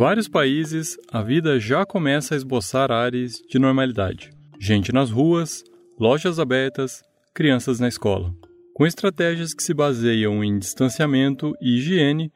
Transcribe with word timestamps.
vários 0.00 0.28
países, 0.28 0.96
a 1.12 1.20
vida 1.20 1.60
já 1.60 1.84
começa 1.84 2.32
a 2.32 2.36
esboçar 2.38 2.90
áreas 2.90 3.38
de 3.46 3.58
normalidade. 3.58 4.30
Gente 4.58 4.94
nas 4.94 5.10
ruas, 5.10 5.62
lojas 5.98 6.38
abertas, 6.38 7.02
crianças 7.34 7.78
na 7.78 7.86
escola. 7.86 8.34
Com 8.72 8.86
estratégias 8.86 9.52
que 9.52 9.62
se 9.62 9.74
baseiam 9.74 10.42
em 10.42 10.58
distanciamento 10.58 11.52
e 11.60 11.76
higiene, 11.76 12.32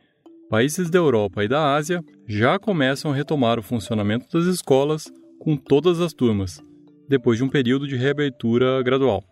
países 0.50 0.90
da 0.90 0.98
Europa 0.98 1.42
e 1.42 1.48
da 1.48 1.74
Ásia 1.74 2.04
já 2.28 2.58
começam 2.58 3.10
a 3.10 3.14
retomar 3.14 3.58
o 3.58 3.62
funcionamento 3.62 4.26
das 4.30 4.44
escolas 4.44 5.10
com 5.40 5.56
todas 5.56 6.02
as 6.02 6.12
turmas, 6.12 6.60
depois 7.08 7.38
de 7.38 7.44
um 7.44 7.48
período 7.48 7.88
de 7.88 7.96
reabertura 7.96 8.82
gradual. 8.82 9.24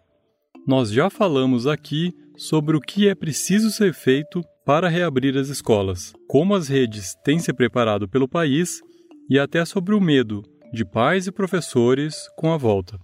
Nós 0.66 0.90
já 0.90 1.10
falamos 1.10 1.66
aqui 1.66 2.14
sobre 2.36 2.76
o 2.76 2.80
que 2.80 3.08
é 3.08 3.14
preciso 3.14 3.70
ser 3.70 3.92
feito 3.92 4.42
para 4.64 4.88
reabrir 4.88 5.36
as 5.36 5.48
escolas, 5.48 6.12
como 6.28 6.54
as 6.54 6.68
redes 6.68 7.14
têm 7.24 7.38
se 7.38 7.52
preparado 7.52 8.08
pelo 8.08 8.28
país 8.28 8.80
e 9.28 9.38
até 9.38 9.64
sobre 9.64 9.94
o 9.94 10.00
medo 10.00 10.42
de 10.72 10.84
pais 10.84 11.26
e 11.26 11.32
professores 11.32 12.14
com 12.36 12.52
a 12.52 12.56
volta. 12.56 12.98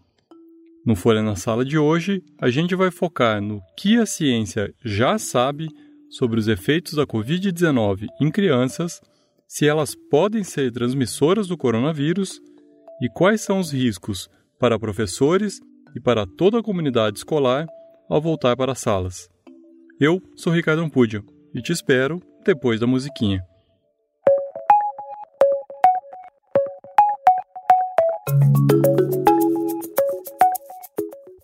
No 0.87 0.95
Folha 0.95 1.23
na 1.23 1.37
Sala 1.37 1.65
de 1.65 1.77
hoje, 1.77 2.23
a 2.41 2.49
gente 2.49 2.75
vai 2.75 2.91
focar 2.91 3.43
no 3.43 3.61
que 3.77 3.97
a 3.97 4.07
ciência 4.07 4.73
já 4.85 5.19
sabe 5.19 5.69
sobre 6.09 6.41
os 6.41 6.49
efeitos 6.49 6.95
da 6.95 7.07
Covid-19 7.07 8.07
em 8.21 8.31
crianças, 8.31 9.01
se 9.47 9.67
elas 9.67 9.95
podem 10.11 10.43
ser 10.43 10.73
transmissoras 10.73 11.47
do 11.47 11.59
coronavírus 11.59 12.41
e 13.03 13.09
quais 13.11 13.43
são 13.43 13.59
os 13.59 13.73
riscos 13.73 14.29
para 14.59 14.79
professores 14.79 15.61
e 15.95 16.01
para 16.01 16.27
toda 16.27 16.59
a 16.59 16.63
comunidade 16.63 17.19
escolar 17.19 17.67
ao 18.09 18.21
voltar 18.21 18.57
para 18.57 18.73
as 18.73 18.79
salas. 18.79 19.29
Eu 20.01 20.23
sou 20.35 20.53
Ricardo 20.53 20.83
Ampudio 20.83 21.25
e 21.55 21.61
te 21.61 21.73
espero 21.73 22.21
depois 22.45 22.81
da 22.81 22.87
musiquinha. 22.87 23.43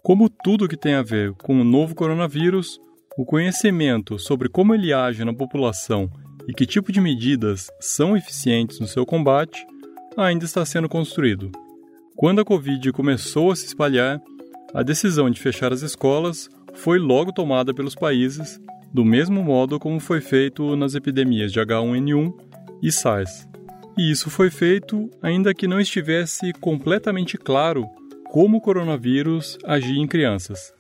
Como 0.03 0.29
tudo 0.29 0.69
que 0.69 0.77
tem 0.77 0.95
a 0.95 1.03
ver 1.03 1.33
com 1.35 1.61
o 1.61 1.65
novo 1.65 1.95
coronavírus, 1.95 2.79
o 3.17 3.25
conhecimento 3.25 4.19
sobre 4.19 4.49
como 4.49 4.75
ele 4.75 4.93
age 4.93 5.25
na 5.25 5.35
população 5.35 6.11
e 6.47 6.53
que 6.53 6.67
tipo 6.67 6.93
de 6.93 7.01
medidas 7.01 7.71
são 7.81 8.17
eficientes 8.17 8.79
no 8.81 8.87
seu 8.87 9.07
combate 9.07 9.67
ainda 10.17 10.45
está 10.45 10.65
sendo 10.65 10.89
construído. 10.89 11.51
Quando 12.17 12.41
a 12.41 12.45
Covid 12.45 12.93
começou 12.93 13.51
a 13.51 13.57
se 13.57 13.67
espalhar, 13.67 14.21
a 14.75 14.83
decisão 14.83 15.31
de 15.31 15.41
fechar 15.41 15.73
as 15.73 15.83
escolas 15.83 16.51
foi 16.75 16.99
logo 16.99 17.33
tomada 17.33 17.73
pelos 17.73 17.95
países, 17.95 18.61
do 18.93 19.05
mesmo 19.05 19.43
modo 19.43 19.79
como 19.79 20.01
foi 20.01 20.21
feito 20.21 20.75
nas 20.75 20.97
epidemias 20.97 21.53
de 21.53 21.61
H1N1 21.61 22.35
e 22.83 22.91
SARS. 22.91 23.49
E 23.97 24.11
isso 24.11 24.29
foi 24.29 24.51
feito 24.51 25.09
ainda 25.23 25.55
que 25.55 25.69
não 25.69 25.81
estivesse 25.81 26.53
completamente 26.55 27.39
claro 27.39 27.87
como 28.33 28.57
o 28.57 28.61
coronavírus 28.61 29.57
agia 29.65 30.03
em 30.03 30.09
crianças. 30.09 30.75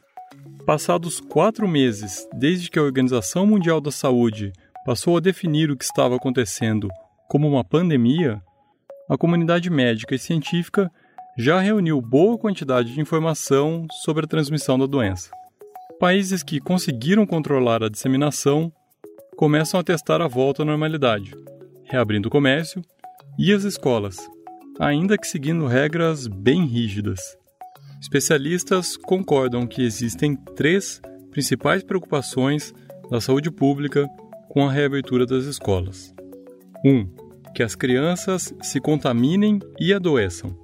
Passados 0.66 1.20
quatro 1.20 1.68
meses 1.68 2.26
desde 2.34 2.68
que 2.68 2.80
a 2.80 2.82
Organização 2.82 3.46
Mundial 3.46 3.80
da 3.80 3.92
Saúde 3.92 4.52
passou 4.84 5.16
a 5.16 5.20
definir 5.20 5.70
o 5.70 5.76
que 5.76 5.84
estava 5.84 6.16
acontecendo 6.16 6.88
como 7.28 7.48
uma 7.48 7.62
pandemia, 7.62 8.42
a 9.08 9.16
comunidade 9.16 9.70
médica 9.70 10.16
e 10.16 10.18
científica 10.18 10.90
já 11.36 11.60
reuniu 11.60 12.00
boa 12.00 12.38
quantidade 12.38 12.94
de 12.94 13.00
informação 13.00 13.86
sobre 14.04 14.24
a 14.24 14.28
transmissão 14.28 14.78
da 14.78 14.86
doença. 14.86 15.30
Países 15.98 16.42
que 16.42 16.60
conseguiram 16.60 17.26
controlar 17.26 17.82
a 17.82 17.88
disseminação 17.88 18.72
começam 19.36 19.80
a 19.80 19.82
testar 19.82 20.20
a 20.20 20.28
volta 20.28 20.62
à 20.62 20.64
normalidade, 20.64 21.34
reabrindo 21.84 22.28
o 22.28 22.30
comércio 22.30 22.82
e 23.38 23.52
as 23.52 23.64
escolas, 23.64 24.16
ainda 24.78 25.18
que 25.18 25.26
seguindo 25.26 25.66
regras 25.66 26.28
bem 26.28 26.64
rígidas. 26.66 27.20
Especialistas 28.00 28.96
concordam 28.96 29.66
que 29.66 29.82
existem 29.82 30.36
três 30.54 31.00
principais 31.30 31.82
preocupações 31.82 32.72
da 33.10 33.20
saúde 33.20 33.50
pública 33.50 34.06
com 34.48 34.68
a 34.68 34.72
reabertura 34.72 35.26
das 35.26 35.44
escolas. 35.46 36.14
1. 36.84 36.90
Um, 36.90 37.08
que 37.54 37.62
as 37.62 37.74
crianças 37.74 38.54
se 38.62 38.80
contaminem 38.80 39.58
e 39.80 39.92
adoeçam. 39.92 40.63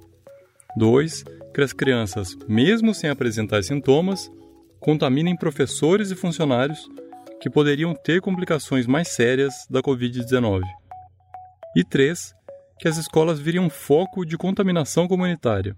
2. 0.77 1.23
Que 1.53 1.61
as 1.61 1.73
crianças, 1.73 2.37
mesmo 2.47 2.93
sem 2.93 3.09
apresentar 3.09 3.63
sintomas, 3.63 4.31
contaminem 4.79 5.35
professores 5.35 6.11
e 6.11 6.15
funcionários 6.15 6.89
que 7.41 7.49
poderiam 7.49 7.93
ter 7.93 8.21
complicações 8.21 8.87
mais 8.87 9.09
sérias 9.09 9.53
da 9.69 9.81
Covid-19. 9.81 10.61
E 11.75 11.83
3. 11.83 12.33
Que 12.79 12.87
as 12.87 12.97
escolas 12.97 13.39
virem 13.39 13.61
um 13.61 13.69
foco 13.69 14.25
de 14.25 14.37
contaminação 14.37 15.07
comunitária 15.07 15.75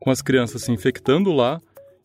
com 0.00 0.10
as 0.10 0.22
crianças 0.22 0.62
se 0.62 0.72
infectando 0.72 1.32
lá 1.32 1.60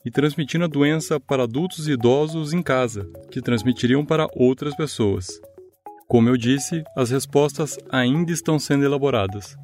e 0.05 0.11
transmitindo 0.11 0.65
a 0.65 0.67
doença 0.67 1.19
para 1.19 1.43
adultos 1.43 1.87
e 1.87 1.93
idosos 1.93 2.51
em 2.51 2.61
casa, 2.61 3.09
que 3.31 3.41
transmitiriam 3.41 4.05
para 4.05 4.27
outras 4.35 4.75
pessoas. 4.75 5.27
Como 6.07 6.27
eu 6.27 6.35
disse, 6.35 6.83
as 6.97 7.11
respostas 7.11 7.77
ainda 7.89 8.31
estão 8.31 8.59
sendo 8.59 8.83
elaboradas. 8.83 9.55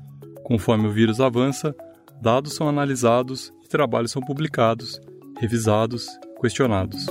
Conforme 0.43 0.87
o 0.87 0.91
vírus 0.91 1.19
avança, 1.19 1.75
dados 2.21 2.53
são 2.53 2.67
analisados 2.67 3.53
e 3.63 3.67
trabalhos 3.67 4.11
são 4.11 4.21
publicados, 4.21 4.99
revisados, 5.39 6.07
questionados. 6.41 7.05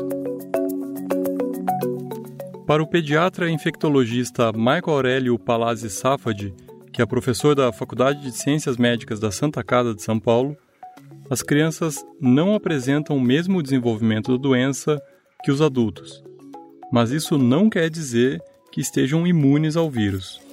Para 2.66 2.82
o 2.82 2.86
pediatra 2.86 3.48
e 3.48 3.52
infectologista 3.52 4.52
Michael 4.52 4.82
Aurélio 4.90 5.38
Palazzi 5.38 5.88
Safadi, 5.88 6.54
que 6.92 7.00
é 7.00 7.06
professor 7.06 7.54
da 7.54 7.72
Faculdade 7.72 8.20
de 8.20 8.32
Ciências 8.32 8.76
Médicas 8.76 9.18
da 9.18 9.30
Santa 9.30 9.64
Casa 9.64 9.94
de 9.94 10.02
São 10.02 10.20
Paulo, 10.20 10.56
as 11.30 11.42
crianças 11.42 12.04
não 12.20 12.54
apresentam 12.54 13.16
o 13.16 13.20
mesmo 13.20 13.62
desenvolvimento 13.62 14.32
da 14.32 14.42
doença 14.42 15.00
que 15.42 15.50
os 15.50 15.62
adultos, 15.62 16.22
mas 16.92 17.10
isso 17.10 17.38
não 17.38 17.70
quer 17.70 17.88
dizer 17.88 18.42
que 18.72 18.80
estejam 18.80 19.26
imunes 19.26 19.76
ao 19.76 19.90
vírus. 19.90 20.47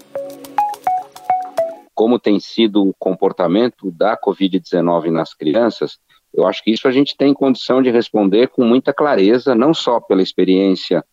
Como 1.95 2.19
tem 2.19 2.39
sido 2.39 2.87
o 2.87 2.93
comportamento 2.99 3.89
da 3.89 4.15
Covid-19 4.15 5.09
nas 5.09 5.33
crianças, 5.33 5.97
eu 6.33 6.45
acho 6.45 6.63
que 6.63 6.71
isso 6.71 6.87
a 6.87 6.91
gente 6.91 7.15
tem 7.17 7.33
condição 7.33 7.81
de 7.81 7.89
responder 7.89 8.49
com 8.49 8.63
muita 8.63 8.93
clareza, 8.93 9.55
não 9.55 9.73
só 9.73 9.99
pela 9.99 10.21
experiência 10.21 11.03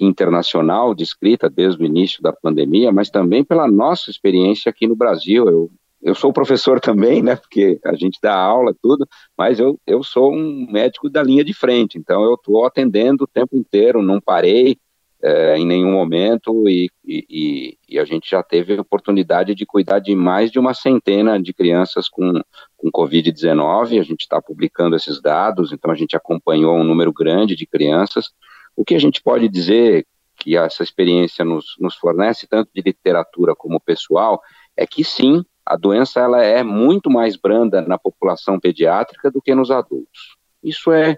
internacional 0.00 0.94
descrita 0.94 1.48
desde 1.48 1.82
o 1.82 1.86
início 1.86 2.22
da 2.22 2.32
pandemia, 2.32 2.90
mas 2.90 3.10
também 3.10 3.44
pela 3.44 3.70
nossa 3.70 4.10
experiência 4.10 4.70
aqui 4.70 4.86
no 4.86 4.96
Brasil. 4.96 5.46
Eu 5.48 5.70
eu 6.02 6.16
sou 6.16 6.32
professor 6.32 6.80
também, 6.80 7.22
né, 7.22 7.36
porque 7.36 7.78
a 7.84 7.94
gente 7.94 8.18
dá 8.20 8.34
aula, 8.34 8.74
tudo, 8.82 9.06
mas 9.38 9.60
eu, 9.60 9.78
eu 9.86 10.02
sou 10.02 10.32
um 10.32 10.66
médico 10.68 11.08
da 11.08 11.22
linha 11.22 11.44
de 11.44 11.54
frente, 11.54 11.96
então 11.96 12.24
eu 12.24 12.34
estou 12.34 12.66
atendendo 12.66 13.22
o 13.22 13.26
tempo 13.28 13.56
inteiro, 13.56 14.02
não 14.02 14.20
parei 14.20 14.76
é, 15.22 15.56
em 15.56 15.64
nenhum 15.64 15.92
momento 15.92 16.68
e, 16.68 16.90
e, 17.06 17.78
e, 17.88 17.98
a 17.98 18.04
gente 18.04 18.28
já 18.28 18.42
teve 18.42 18.76
a 18.76 18.80
oportunidade 18.80 19.54
de 19.54 19.64
cuidar 19.64 20.00
de 20.00 20.16
mais 20.16 20.50
de 20.50 20.58
uma 20.58 20.74
centena 20.74 21.40
de 21.40 21.52
crianças 21.54 22.08
com, 22.08 22.40
com 22.76 22.90
Covid-19, 22.90 24.00
a 24.00 24.02
gente 24.02 24.22
está 24.22 24.42
publicando 24.42 24.96
esses 24.96 25.22
dados, 25.22 25.72
então 25.72 25.92
a 25.92 25.94
gente 25.94 26.16
acompanhou 26.16 26.76
um 26.76 26.82
número 26.82 27.12
grande 27.12 27.54
de 27.54 27.66
crianças. 27.66 28.30
O 28.74 28.84
que 28.84 28.96
a 28.96 28.98
gente 28.98 29.22
pode 29.22 29.48
dizer 29.48 30.04
que 30.36 30.56
essa 30.56 30.82
experiência 30.82 31.44
nos, 31.44 31.76
nos 31.78 31.94
fornece, 31.94 32.48
tanto 32.48 32.70
de 32.74 32.82
literatura 32.82 33.54
como 33.54 33.78
pessoal, 33.78 34.40
é 34.76 34.84
que 34.84 35.04
sim, 35.04 35.44
a 35.64 35.76
doença 35.76 36.18
ela 36.18 36.42
é 36.42 36.64
muito 36.64 37.08
mais 37.08 37.36
branda 37.36 37.80
na 37.80 37.96
população 37.96 38.58
pediátrica 38.58 39.30
do 39.30 39.40
que 39.40 39.54
nos 39.54 39.70
adultos. 39.70 40.36
Isso 40.64 40.90
é 40.90 41.16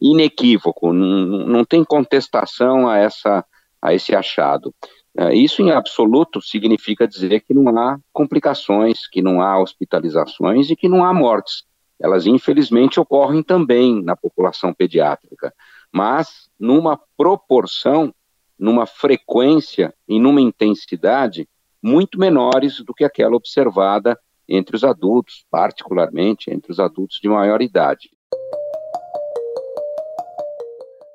inequívoco, 0.00 0.92
não, 0.92 1.46
não 1.46 1.64
tem 1.64 1.84
contestação 1.84 2.88
a, 2.88 2.98
essa, 2.98 3.44
a 3.84 3.92
esse 3.92 4.16
achado. 4.16 4.74
É, 5.16 5.34
isso, 5.34 5.60
em 5.60 5.70
absoluto, 5.70 6.40
significa 6.40 7.06
dizer 7.06 7.40
que 7.40 7.52
não 7.52 7.68
há 7.78 7.98
complicações, 8.12 9.06
que 9.06 9.20
não 9.20 9.42
há 9.42 9.60
hospitalizações 9.60 10.70
e 10.70 10.76
que 10.76 10.88
não 10.88 11.04
há 11.04 11.12
mortes. 11.12 11.64
Elas, 12.00 12.26
infelizmente, 12.26 12.98
ocorrem 12.98 13.42
também 13.42 14.02
na 14.02 14.16
população 14.16 14.72
pediátrica, 14.72 15.52
mas 15.92 16.48
numa 16.58 16.98
proporção, 17.16 18.12
numa 18.58 18.86
frequência 18.86 19.94
e 20.08 20.18
numa 20.18 20.40
intensidade 20.40 21.46
muito 21.80 22.18
menores 22.18 22.82
do 22.82 22.94
que 22.94 23.04
aquela 23.04 23.36
observada 23.36 24.18
entre 24.48 24.74
os 24.74 24.82
adultos, 24.82 25.44
particularmente 25.50 26.50
entre 26.50 26.72
os 26.72 26.80
adultos 26.80 27.18
de 27.22 27.28
maior 27.28 27.60
idade. 27.60 28.10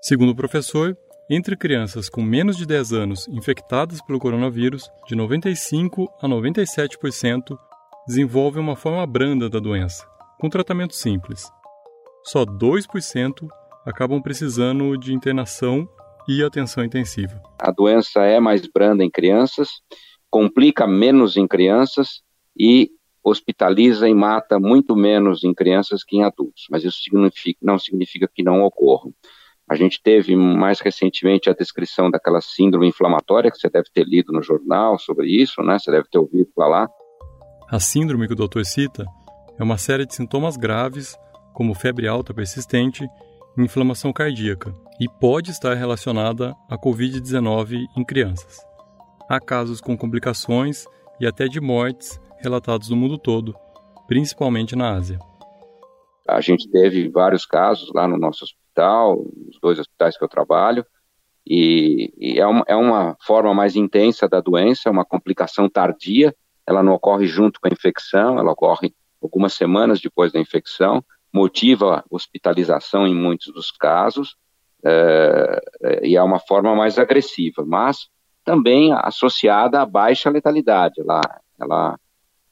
Segundo 0.01 0.30
o 0.30 0.36
professor, 0.36 0.98
entre 1.30 1.56
crianças 1.56 2.10
com 2.10 2.22
menos 2.22 2.58
de 2.58 2.66
10 2.66 2.94
anos 2.94 3.28
infectadas 3.28 4.02
pelo 4.02 4.20
coronavírus, 4.20 4.90
de 5.08 5.16
95 5.16 6.10
a 6.22 6.28
97% 6.28 7.58
desenvolvem 8.08 8.62
uma 8.62 8.76
forma 8.76 9.06
branda 9.06 9.50
da 9.50 9.60
doença, 9.60 10.08
com 10.40 10.50
tratamento 10.50 10.96
simples. 10.96 11.52
Só 12.24 12.46
2% 12.46 13.48
acabam 13.86 14.22
precisando 14.22 14.98
de 14.98 15.14
internação 15.14 15.88
e 16.28 16.44
atenção 16.44 16.84
intensiva. 16.84 17.42
A 17.60 17.72
doença 17.72 18.22
é 18.22 18.40
mais 18.40 18.66
branda 18.68 19.04
em 19.04 19.10
crianças 19.10 19.70
complica 20.30 20.86
menos 20.86 21.36
em 21.36 21.48
crianças 21.48 22.22
e 22.58 22.92
hospitaliza 23.24 24.08
e 24.08 24.14
mata 24.14 24.60
muito 24.60 24.96
menos 24.96 25.44
em 25.44 25.54
crianças 25.54 26.04
que 26.04 26.18
em 26.18 26.24
adultos, 26.24 26.68
mas 26.70 26.84
isso 26.84 27.02
significa, 27.02 27.60
não 27.62 27.78
significa 27.78 28.30
que 28.34 28.44
não 28.44 28.64
ocorram. 28.64 29.14
A 29.69 29.75
gente 29.75 30.01
teve 30.01 30.36
mais 30.36 30.80
recentemente 30.80 31.48
a 31.48 31.54
descrição 31.54 32.10
daquela 32.10 32.42
síndrome 32.42 32.88
inflamatória 32.88 33.51
que 33.51 33.57
você 33.57 33.69
deve 33.69 33.86
ter 33.94 34.04
lido 34.04 34.33
no 34.33 34.42
jornal 34.42 34.98
sobre 34.98 35.27
isso, 35.27 35.62
né? 35.62 35.77
Você 35.77 35.92
deve 35.92 36.07
ter 36.10 36.18
ouvido 36.18 36.50
falar. 36.56 36.88
A 37.69 37.80
síndrome 37.80 38.25
que 38.25 38.33
o 38.33 38.36
doutor 38.36 38.66
cita 38.66 39.06
é 39.60 39.63
uma 39.63 39.77
série 39.77 40.07
de 40.07 40.16
sintomas 40.16 40.57
graves, 40.57 41.16
como 41.54 41.75
febre 41.75 42.07
alta 42.07 42.33
persistente 42.33 43.07
e 43.56 43.62
inflamação 43.62 44.12
cardíaca, 44.12 44.74
e 45.00 45.07
pode 45.07 45.51
estar 45.51 45.75
relacionada 45.75 46.56
à 46.68 46.75
Covid-19 46.75 47.86
em 47.95 48.04
crianças. 48.04 48.65
Há 49.30 49.39
casos 49.39 49.80
com 49.80 49.95
complicações 49.95 50.86
e 51.22 51.27
até 51.27 51.48
de 51.48 51.62
mortes 51.62 52.19
relatados 52.39 52.89
no 52.89 52.95
mundo 52.95 53.19
todo, 53.19 53.54
principalmente 54.07 54.75
na 54.75 54.95
Ásia. 54.95 55.19
A 56.27 56.42
gente 56.42 56.68
teve 56.72 57.07
vários 57.10 57.45
casos 57.45 57.92
lá 57.94 58.07
no 58.07 58.18
nosso 58.18 58.45
hospital, 58.80 59.26
nos 59.46 59.60
dois 59.62 59.80
hospitais 59.80 60.18
que 60.18 60.24
eu 60.24 60.30
trabalho, 60.30 60.86
e, 61.46 62.14
e 62.18 62.40
é, 62.40 62.46
uma, 62.46 62.64
é 62.68 62.76
uma 62.76 63.18
forma 63.22 63.54
mais 63.54 63.76
intensa 63.76 64.28
da 64.28 64.40
doença, 64.40 64.88
é 64.88 64.92
uma 64.92 65.06
complicação 65.06 65.70
tardia, 65.70 66.36
ela 66.66 66.84
não 66.84 66.94
ocorre 66.94 67.26
junto 67.26 67.60
com 67.60 67.68
a 67.68 67.72
infecção, 67.72 68.38
ela 68.38 68.52
ocorre 68.52 68.94
algumas 69.22 69.54
semanas 69.54 70.00
depois 70.00 70.31
da 70.31 70.40
infecção, 70.40 71.04
motiva 71.34 72.04
hospitalização 72.10 73.08
em 73.08 73.16
muitos 73.16 73.54
dos 73.54 73.72
casos, 73.72 74.36
é, 74.84 75.62
é, 75.82 76.08
e 76.08 76.16
é 76.16 76.24
uma 76.24 76.40
forma 76.40 76.75
mais 76.75 76.98
agressiva, 76.98 77.66
mas 77.66 78.08
também 78.46 78.94
associada 78.94 79.82
a 79.82 79.86
baixa 79.86 80.30
letalidade. 80.30 81.02
Ela, 81.02 81.22
ela 81.60 82.00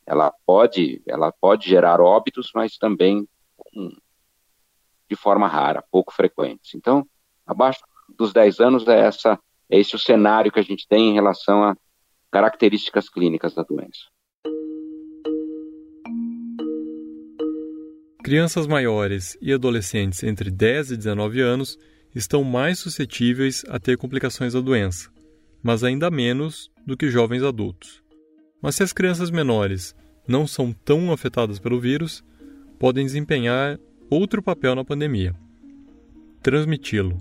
ela 0.06 0.34
pode, 0.46 1.02
ela 1.06 1.34
pode 1.34 1.70
gerar 1.70 2.00
óbitos, 2.00 2.52
mas 2.56 2.78
também 2.78 3.28
de 5.10 5.16
forma 5.16 5.48
rara, 5.48 5.84
pouco 5.92 6.14
frequente. 6.14 6.76
Então, 6.76 7.06
abaixo 7.46 7.80
dos 8.18 8.34
10 8.34 8.60
anos 8.60 8.88
é, 8.88 9.00
essa, 9.00 9.40
é 9.70 9.80
esse 9.80 9.96
o 9.96 10.00
cenário 10.00 10.52
que 10.52 10.60
a 10.60 10.64
gente 10.64 10.88
tem 10.88 11.10
em 11.10 11.14
relação 11.14 11.64
a 11.64 11.76
características 12.32 13.10
clínicas 13.10 13.54
da 13.54 13.64
doença. 13.64 14.08
Crianças 18.24 18.68
maiores 18.68 19.38
e 19.42 19.54
adolescentes 19.54 20.22
entre 20.24 20.52
10 20.52 20.92
e 20.92 20.98
19 20.98 21.40
anos 21.40 21.78
estão 22.14 22.44
mais 22.44 22.80
suscetíveis 22.80 23.64
a 23.70 23.80
ter 23.80 23.98
complicações 23.98 24.54
da 24.54 24.60
doença, 24.60 25.10
mas 25.64 25.84
ainda 25.84 26.12
menos 26.12 26.70
do 26.86 26.98
que 26.98 27.10
jovens 27.10 27.42
adultos. 27.42 28.04
Mas 28.62 28.76
se 28.76 28.84
as 28.84 28.92
crianças 28.92 29.32
menores 29.32 29.96
não 30.28 30.46
são 30.46 30.74
tão 30.74 31.12
afetadas 31.14 31.58
pelo 31.58 31.80
vírus, 31.80 32.24
podem 32.78 33.06
desempenhar 33.06 33.80
outro 34.10 34.42
papel 34.42 34.76
na 34.76 34.84
pandemia: 34.84 35.36
transmiti-lo. 36.42 37.18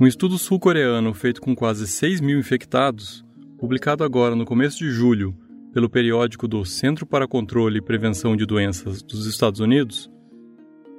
Um 0.00 0.06
estudo 0.06 0.36
sul-coreano 0.36 1.14
feito 1.14 1.40
com 1.40 1.54
quase 1.54 1.86
6 1.86 2.20
mil 2.20 2.38
infectados, 2.38 3.24
publicado 3.58 4.04
agora 4.04 4.34
no 4.34 4.44
começo 4.44 4.78
de 4.78 4.90
julho 4.90 5.34
pelo 5.72 5.88
periódico 5.88 6.46
do 6.46 6.64
Centro 6.64 7.06
para 7.06 7.26
Controle 7.26 7.78
e 7.78 7.82
Prevenção 7.82 8.36
de 8.36 8.44
Doenças 8.44 9.02
dos 9.02 9.26
Estados 9.26 9.60
Unidos, 9.60 10.10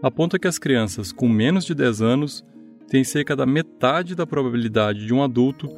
aponta 0.01 0.39
que 0.39 0.47
as 0.47 0.57
crianças 0.57 1.11
com 1.11 1.29
menos 1.29 1.65
de 1.65 1.73
10 1.75 2.01
anos 2.01 2.43
têm 2.87 3.03
cerca 3.03 3.35
da 3.35 3.45
metade 3.45 4.15
da 4.15 4.25
probabilidade 4.25 5.05
de 5.05 5.13
um 5.13 5.23
adulto 5.23 5.69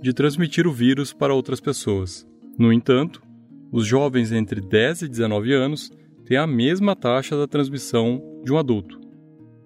de 0.00 0.12
transmitir 0.12 0.66
o 0.66 0.72
vírus 0.72 1.12
para 1.12 1.34
outras 1.34 1.60
pessoas. 1.60 2.26
No 2.58 2.72
entanto, 2.72 3.22
os 3.72 3.86
jovens 3.86 4.32
entre 4.32 4.60
10 4.60 5.02
e 5.02 5.08
19 5.08 5.52
anos 5.52 5.90
têm 6.24 6.36
a 6.36 6.46
mesma 6.46 6.94
taxa 6.94 7.36
da 7.36 7.46
transmissão 7.46 8.22
de 8.44 8.52
um 8.52 8.58
adulto. 8.58 9.00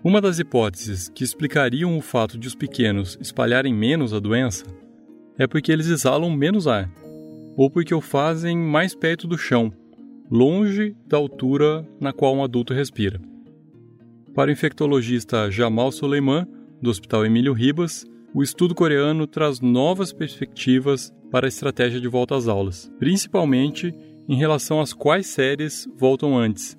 Uma 0.02 0.20
das 0.20 0.38
hipóteses 0.38 1.10
que 1.10 1.22
explicariam 1.22 1.96
o 1.96 2.00
fato 2.00 2.38
de 2.38 2.48
os 2.48 2.54
pequenos 2.54 3.18
espalharem 3.20 3.74
menos 3.74 4.14
a 4.14 4.18
doença 4.18 4.64
é 5.38 5.46
porque 5.46 5.70
eles 5.70 5.88
exalam 5.88 6.30
menos 6.30 6.66
ar, 6.66 6.90
ou 7.56 7.70
porque 7.70 7.94
o 7.94 8.00
fazem 8.00 8.56
mais 8.56 8.94
perto 8.94 9.26
do 9.26 9.36
chão, 9.36 9.72
longe 10.30 10.94
da 11.06 11.16
altura 11.16 11.86
na 12.00 12.12
qual 12.12 12.34
um 12.34 12.44
adulto 12.44 12.72
respira. 12.72 13.20
Para 14.34 14.48
o 14.48 14.52
infectologista 14.52 15.50
Jamal 15.50 15.92
Soleiman, 15.92 16.46
do 16.80 16.88
Hospital 16.88 17.26
Emílio 17.26 17.52
Ribas, 17.52 18.06
o 18.34 18.42
estudo 18.42 18.74
coreano 18.74 19.26
traz 19.26 19.60
novas 19.60 20.12
perspectivas 20.12 21.12
para 21.30 21.46
a 21.46 21.48
estratégia 21.48 22.00
de 22.00 22.08
volta 22.08 22.36
às 22.36 22.46
aulas, 22.46 22.90
principalmente 22.98 23.94
em 24.28 24.36
relação 24.36 24.80
às 24.80 24.92
quais 24.92 25.26
séries 25.26 25.88
voltam 25.96 26.36
antes, 26.36 26.76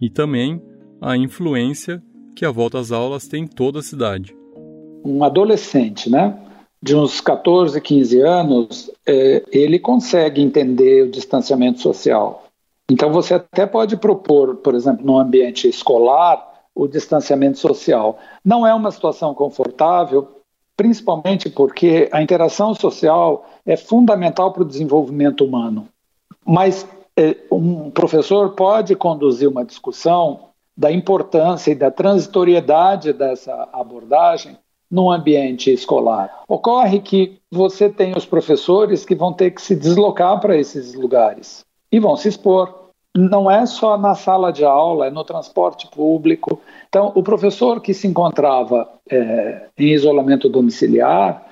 e 0.00 0.08
também 0.08 0.60
a 1.00 1.16
influência 1.16 2.02
que 2.34 2.44
a 2.44 2.50
volta 2.50 2.78
às 2.78 2.92
aulas 2.92 3.28
tem 3.28 3.44
em 3.44 3.46
toda 3.46 3.80
a 3.80 3.82
cidade. 3.82 4.34
Um 5.04 5.22
adolescente, 5.22 6.10
né, 6.10 6.38
de 6.82 6.96
uns 6.96 7.20
14, 7.20 7.78
15 7.78 8.20
anos, 8.20 8.90
é, 9.06 9.42
ele 9.52 9.78
consegue 9.78 10.40
entender 10.40 11.04
o 11.04 11.10
distanciamento 11.10 11.80
social. 11.80 12.44
Então 12.90 13.12
você 13.12 13.34
até 13.34 13.66
pode 13.66 13.96
propor, 13.98 14.56
por 14.56 14.74
exemplo, 14.74 15.04
no 15.04 15.18
ambiente 15.18 15.68
escolar, 15.68 16.48
o 16.74 16.88
distanciamento 16.88 17.58
social. 17.58 18.18
Não 18.42 18.66
é 18.66 18.72
uma 18.72 18.90
situação 18.90 19.34
confortável, 19.34 20.39
principalmente 20.80 21.50
porque 21.50 22.08
a 22.10 22.22
interação 22.22 22.74
social 22.74 23.44
é 23.66 23.76
fundamental 23.76 24.50
para 24.50 24.62
o 24.62 24.66
desenvolvimento 24.66 25.44
humano. 25.44 25.86
Mas 26.42 26.88
é, 27.14 27.36
um 27.52 27.90
professor 27.90 28.52
pode 28.52 28.96
conduzir 28.96 29.46
uma 29.46 29.62
discussão 29.62 30.48
da 30.74 30.90
importância 30.90 31.70
e 31.70 31.74
da 31.74 31.90
transitoriedade 31.90 33.12
dessa 33.12 33.68
abordagem 33.74 34.56
no 34.90 35.12
ambiente 35.12 35.70
escolar. 35.70 36.44
Ocorre 36.48 37.00
que 37.00 37.38
você 37.50 37.90
tem 37.90 38.16
os 38.16 38.24
professores 38.24 39.04
que 39.04 39.14
vão 39.14 39.34
ter 39.34 39.50
que 39.50 39.60
se 39.60 39.76
deslocar 39.76 40.40
para 40.40 40.56
esses 40.56 40.94
lugares 40.94 41.62
e 41.92 42.00
vão 42.00 42.16
se 42.16 42.26
expor 42.26 42.79
não 43.16 43.50
é 43.50 43.66
só 43.66 43.98
na 43.98 44.14
sala 44.14 44.52
de 44.52 44.64
aula, 44.64 45.06
é 45.06 45.10
no 45.10 45.24
transporte 45.24 45.88
público. 45.88 46.60
Então, 46.88 47.12
o 47.14 47.22
professor 47.22 47.80
que 47.80 47.92
se 47.92 48.06
encontrava 48.06 48.88
é, 49.10 49.66
em 49.76 49.92
isolamento 49.92 50.48
domiciliar, 50.48 51.44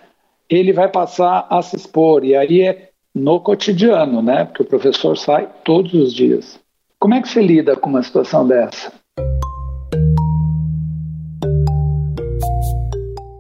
ele 0.49 0.73
vai 0.73 0.89
passar 0.89 1.47
a 1.51 1.61
se 1.61 1.77
expor, 1.77 2.25
e 2.25 2.35
aí 2.35 2.63
é 2.63 2.91
no 3.15 3.41
cotidiano, 3.41 4.23
né? 4.23 4.45
Porque 4.45 4.63
o 4.63 4.67
professor 4.67 5.17
sai 5.17 5.49
todos 5.65 5.93
os 5.95 6.15
dias. 6.15 6.61
Como 7.01 7.15
é 7.15 7.21
que 7.21 7.29
se 7.29 7.41
lida 7.41 7.77
com 7.77 7.91
uma 7.91 8.03
situação 8.03 8.47
dessa? 8.47 8.93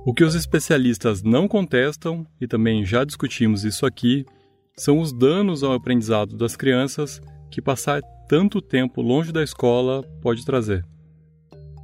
O 0.05 0.15
que 0.15 0.25
os 0.25 0.35
especialistas 0.35 1.23
não 1.23 1.47
contestam, 1.47 2.27
e 2.41 2.49
também 2.49 2.85
já 2.85 3.05
discutimos 3.05 3.65
isso 3.65 3.87
aqui, 3.87 4.25
são 4.77 5.01
os 5.01 5.13
danos 5.13 5.63
ao 5.63 5.73
aprendizado 5.73 6.37
das 6.37 6.57
crianças 6.57 7.21
que 7.51 7.63
passar 7.63 8.01
tanto 8.29 8.61
tempo 8.61 9.01
longe 9.01 9.33
da 9.33 9.43
escola 9.43 10.03
pode 10.21 10.45
trazer. 10.45 10.85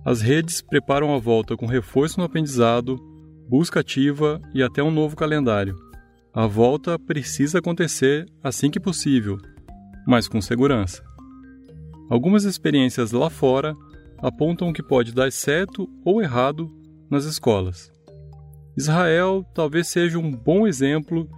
As 0.04 0.20
redes 0.20 0.60
preparam 0.60 1.14
a 1.14 1.18
volta 1.18 1.56
com 1.56 1.66
reforço 1.66 2.18
no 2.18 2.26
aprendizado, 2.26 2.96
busca 3.48 3.80
ativa 3.80 4.40
e 4.52 4.62
até 4.62 4.82
um 4.82 4.90
novo 4.90 5.16
calendário. 5.16 5.74
A 6.32 6.46
volta 6.46 6.98
precisa 6.98 7.58
acontecer 7.58 8.26
assim 8.42 8.70
que 8.70 8.78
possível, 8.78 9.38
mas 10.06 10.28
com 10.28 10.40
segurança. 10.40 11.02
Algumas 12.10 12.44
experiências 12.44 13.12
lá 13.12 13.30
fora 13.30 13.74
apontam 14.18 14.72
que 14.72 14.82
pode 14.82 15.12
dar 15.12 15.32
certo 15.32 15.88
ou 16.04 16.20
errado 16.20 16.70
nas 17.10 17.24
escolas. 17.24 17.90
Israel 18.76 19.44
talvez 19.54 19.88
seja 19.88 20.18
um 20.18 20.30
bom 20.30 20.66
exemplo 20.66 21.28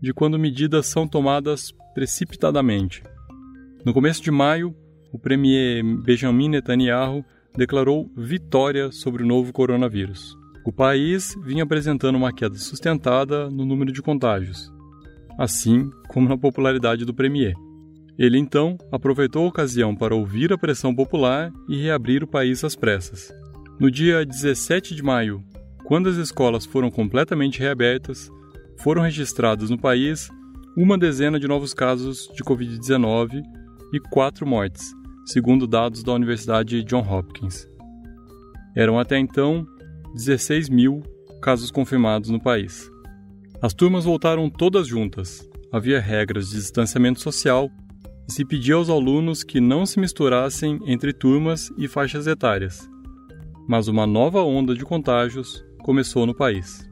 de 0.00 0.12
quando 0.12 0.38
medidas 0.38 0.86
são 0.86 1.06
tomadas 1.06 1.72
precipitadamente. 1.94 3.02
No 3.86 3.94
começo 3.94 4.20
de 4.20 4.32
maio, 4.32 4.74
o 5.12 5.18
premier 5.18 5.80
Benjamin 6.02 6.48
Netanyahu 6.48 7.24
declarou 7.56 8.10
vitória 8.16 8.90
sobre 8.90 9.22
o 9.22 9.26
novo 9.26 9.52
coronavírus. 9.52 10.36
O 10.64 10.72
país 10.72 11.36
vinha 11.44 11.62
apresentando 11.62 12.16
uma 12.16 12.32
queda 12.32 12.56
sustentada 12.56 13.48
no 13.48 13.64
número 13.64 13.92
de 13.92 14.02
contágios, 14.02 14.72
assim 15.38 15.88
como 16.08 16.28
na 16.28 16.36
popularidade 16.36 17.04
do 17.04 17.14
premier. 17.14 17.54
Ele 18.18 18.36
então 18.36 18.76
aproveitou 18.90 19.44
a 19.44 19.48
ocasião 19.50 19.94
para 19.94 20.16
ouvir 20.16 20.52
a 20.52 20.58
pressão 20.58 20.92
popular 20.92 21.52
e 21.68 21.80
reabrir 21.80 22.24
o 22.24 22.28
país 22.28 22.64
às 22.64 22.74
pressas. 22.74 23.32
No 23.78 23.88
dia 23.88 24.26
17 24.26 24.96
de 24.96 25.02
maio, 25.04 25.44
quando 25.84 26.08
as 26.08 26.16
escolas 26.16 26.66
foram 26.66 26.90
completamente 26.90 27.60
reabertas, 27.60 28.32
foram 28.78 29.02
registrados 29.02 29.70
no 29.70 29.78
país 29.78 30.28
uma 30.76 30.98
dezena 30.98 31.38
de 31.38 31.46
novos 31.46 31.72
casos 31.72 32.28
de 32.34 32.42
Covid-19 32.42 33.44
e 33.92 34.00
quatro 34.00 34.46
mortes, 34.46 34.92
segundo 35.24 35.66
dados 35.66 36.02
da 36.02 36.12
Universidade 36.12 36.82
John 36.84 37.06
Hopkins. 37.08 37.68
Eram 38.76 38.98
até 38.98 39.18
então 39.18 39.66
16 40.14 40.68
mil 40.68 41.02
casos 41.40 41.70
confirmados 41.70 42.30
no 42.30 42.40
país. 42.40 42.90
As 43.62 43.72
turmas 43.72 44.04
voltaram 44.04 44.50
todas 44.50 44.86
juntas. 44.86 45.48
Havia 45.72 46.00
regras 46.00 46.50
de 46.50 46.56
distanciamento 46.56 47.20
social 47.20 47.70
e 48.28 48.32
se 48.32 48.44
pedia 48.44 48.74
aos 48.74 48.90
alunos 48.90 49.42
que 49.42 49.60
não 49.60 49.86
se 49.86 49.98
misturassem 49.98 50.78
entre 50.86 51.12
turmas 51.12 51.70
e 51.78 51.88
faixas 51.88 52.26
etárias. 52.26 52.88
Mas 53.68 53.88
uma 53.88 54.06
nova 54.06 54.42
onda 54.42 54.74
de 54.74 54.84
contágios 54.84 55.64
começou 55.82 56.26
no 56.26 56.34
país. 56.34 56.85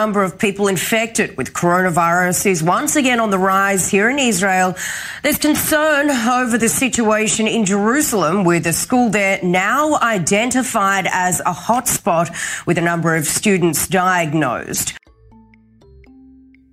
Number 0.00 0.24
of 0.24 0.36
people 0.46 0.66
infected 0.66 1.28
with 1.38 1.48
coronavirus 1.52 2.46
is 2.46 2.64
once 2.64 2.96
again 2.96 3.20
on 3.20 3.30
the 3.30 3.38
rise 3.38 3.84
here 3.94 4.08
in 4.10 4.18
Israel. 4.18 4.74
There's 5.22 5.38
concern 5.38 6.10
over 6.10 6.58
the 6.58 6.68
situation 6.68 7.46
in 7.46 7.64
Jerusalem, 7.64 8.36
with 8.44 8.66
a 8.66 8.72
school 8.72 9.08
there 9.08 9.38
now 9.44 9.84
identified 10.02 11.06
as 11.26 11.38
a 11.52 11.54
hotspot 11.66 12.26
with 12.66 12.76
a 12.76 12.80
number 12.90 13.14
of 13.14 13.24
students 13.24 13.86
diagnosed. 13.86 14.94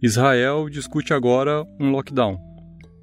Israel 0.01 0.67
discute 0.67 1.13
agora 1.13 1.63
um 1.79 1.91
lockdown. 1.91 2.39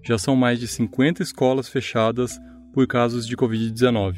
Já 0.05 0.19
são 0.19 0.35
mais 0.35 0.59
de 0.59 0.67
50 0.67 1.23
escolas 1.23 1.69
fechadas 1.69 2.41
por 2.75 2.89
casos 2.89 3.25
de 3.25 3.37
Covid-19. 3.37 4.17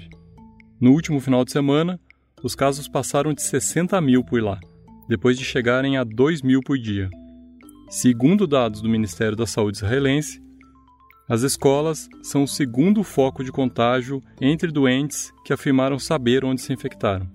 No 0.80 0.92
último 0.92 1.20
final 1.20 1.44
de 1.44 1.52
semana, 1.52 2.00
os 2.42 2.54
casos 2.54 2.88
passaram 2.88 3.34
de 3.34 3.42
60 3.42 4.00
mil 4.00 4.24
por 4.24 4.42
lá, 4.42 4.58
depois 5.10 5.36
de 5.36 5.44
chegarem 5.44 5.96
a 5.96 6.04
2 6.04 6.40
mil 6.40 6.60
por 6.60 6.78
dia. 6.78 7.10
Segundo 7.88 8.46
dados 8.46 8.80
do 8.80 8.88
Ministério 8.88 9.36
da 9.36 9.44
Saúde 9.44 9.78
israelense, 9.78 10.40
as 11.28 11.42
escolas 11.42 12.08
são 12.22 12.44
o 12.44 12.48
segundo 12.48 13.02
foco 13.02 13.42
de 13.42 13.50
contágio 13.50 14.22
entre 14.40 14.70
doentes 14.70 15.32
que 15.44 15.52
afirmaram 15.52 15.98
saber 15.98 16.44
onde 16.44 16.60
se 16.60 16.72
infectaram. 16.72 17.28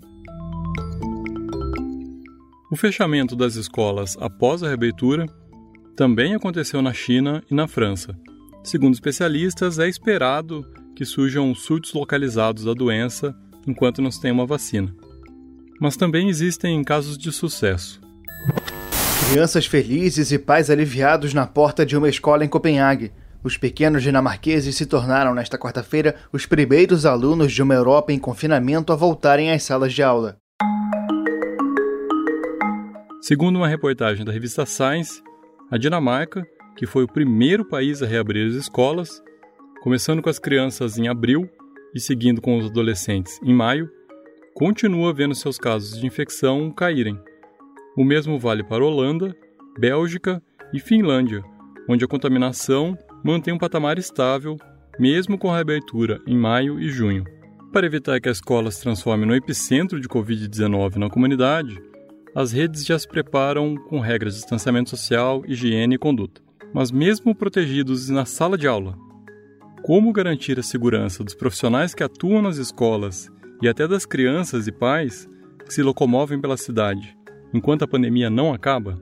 O 2.71 2.77
fechamento 2.77 3.35
das 3.35 3.55
escolas 3.55 4.15
após 4.21 4.63
a 4.63 4.67
reabertura 4.67 5.25
também 5.97 6.33
aconteceu 6.33 6.81
na 6.81 6.93
China 6.93 7.43
e 7.51 7.53
na 7.53 7.67
França. 7.67 8.17
Segundo 8.63 8.93
especialistas, 8.93 9.79
é 9.79 9.87
esperado 9.89 10.65
que 10.95 11.03
surjam 11.03 11.53
surtos 11.53 11.91
localizados 11.93 12.63
da 12.63 12.73
doença 12.73 13.35
enquanto 13.67 14.01
não 14.01 14.11
se 14.11 14.21
tem 14.21 14.31
uma 14.31 14.45
vacina. 14.45 14.95
Mas 15.79 15.97
também 15.97 16.29
existem 16.29 16.83
casos 16.83 17.17
de 17.17 17.31
sucesso. 17.31 17.99
Crianças 19.29 19.65
felizes 19.65 20.31
e 20.31 20.39
pais 20.39 20.69
aliviados 20.69 21.33
na 21.33 21.45
porta 21.45 21.85
de 21.85 21.97
uma 21.97 22.07
escola 22.07 22.45
em 22.45 22.47
Copenhague. 22.47 23.11
Os 23.43 23.57
pequenos 23.57 24.01
dinamarqueses 24.01 24.75
se 24.75 24.85
tornaram, 24.85 25.33
nesta 25.33 25.57
quarta-feira, 25.57 26.15
os 26.31 26.45
primeiros 26.45 27.05
alunos 27.05 27.51
de 27.51 27.61
uma 27.61 27.73
Europa 27.73 28.11
em 28.11 28.19
confinamento 28.19 28.93
a 28.93 28.95
voltarem 28.95 29.51
às 29.51 29.63
salas 29.63 29.93
de 29.93 30.01
aula. 30.01 30.37
Segundo 33.21 33.57
uma 33.57 33.67
reportagem 33.67 34.23
da 34.23 34.31
revista 34.31 34.65
Science, 34.65 35.21
a 35.71 35.77
Dinamarca, 35.77 36.45
que 36.77 36.85
foi 36.85 37.03
o 37.03 37.11
primeiro 37.11 37.65
país 37.65 38.01
a 38.01 38.05
reabrir 38.05 38.47
as 38.47 38.53
escolas, 38.53 39.21
começando 39.81 40.21
com 40.21 40.29
as 40.29 40.39
crianças 40.39 40.97
em 40.97 41.07
abril 41.07 41.49
e 41.93 41.99
seguindo 41.99 42.41
com 42.41 42.57
os 42.57 42.67
adolescentes 42.67 43.39
em 43.43 43.53
maio, 43.53 43.89
continua 44.55 45.13
vendo 45.13 45.35
seus 45.35 45.57
casos 45.57 45.99
de 45.99 46.07
infecção 46.07 46.71
caírem. 46.71 47.19
O 47.97 48.05
mesmo 48.05 48.39
vale 48.39 48.63
para 48.63 48.85
Holanda, 48.85 49.35
Bélgica 49.77 50.41
e 50.73 50.79
Finlândia, 50.79 51.43
onde 51.89 52.05
a 52.05 52.07
contaminação 52.07 52.97
mantém 53.21 53.53
um 53.53 53.57
patamar 53.57 53.99
estável, 53.99 54.55
mesmo 54.97 55.37
com 55.37 55.51
a 55.51 55.55
reabertura 55.55 56.21
em 56.25 56.37
maio 56.37 56.79
e 56.79 56.87
junho. 56.87 57.25
Para 57.73 57.85
evitar 57.85 58.21
que 58.21 58.29
a 58.29 58.31
escola 58.31 58.71
se 58.71 58.81
transforme 58.81 59.25
no 59.25 59.35
epicentro 59.35 59.99
de 59.99 60.07
Covid-19 60.07 60.95
na 60.95 61.09
comunidade, 61.09 61.77
as 62.33 62.53
redes 62.53 62.85
já 62.85 62.97
se 62.97 63.09
preparam 63.09 63.75
com 63.75 63.99
regras 63.99 64.35
de 64.35 64.39
distanciamento 64.39 64.89
social, 64.89 65.43
higiene 65.45 65.95
e 65.95 65.99
conduta. 65.99 66.41
Mas, 66.73 66.91
mesmo 66.91 67.35
protegidos 67.35 68.09
na 68.09 68.23
sala 68.23 68.57
de 68.57 68.67
aula, 68.69 68.97
como 69.83 70.13
garantir 70.13 70.57
a 70.57 70.63
segurança 70.63 71.25
dos 71.25 71.35
profissionais 71.35 71.93
que 71.93 72.03
atuam 72.03 72.41
nas 72.41 72.57
escolas 72.57 73.29
e 73.61 73.67
até 73.67 73.87
das 73.87 74.05
crianças 74.05 74.67
e 74.67 74.71
pais 74.71 75.29
que 75.65 75.73
se 75.73 75.81
locomovem 75.81 76.39
pela 76.39 76.57
cidade 76.57 77.15
enquanto 77.53 77.83
a 77.83 77.87
pandemia 77.87 78.29
não 78.29 78.53
acaba? 78.53 79.01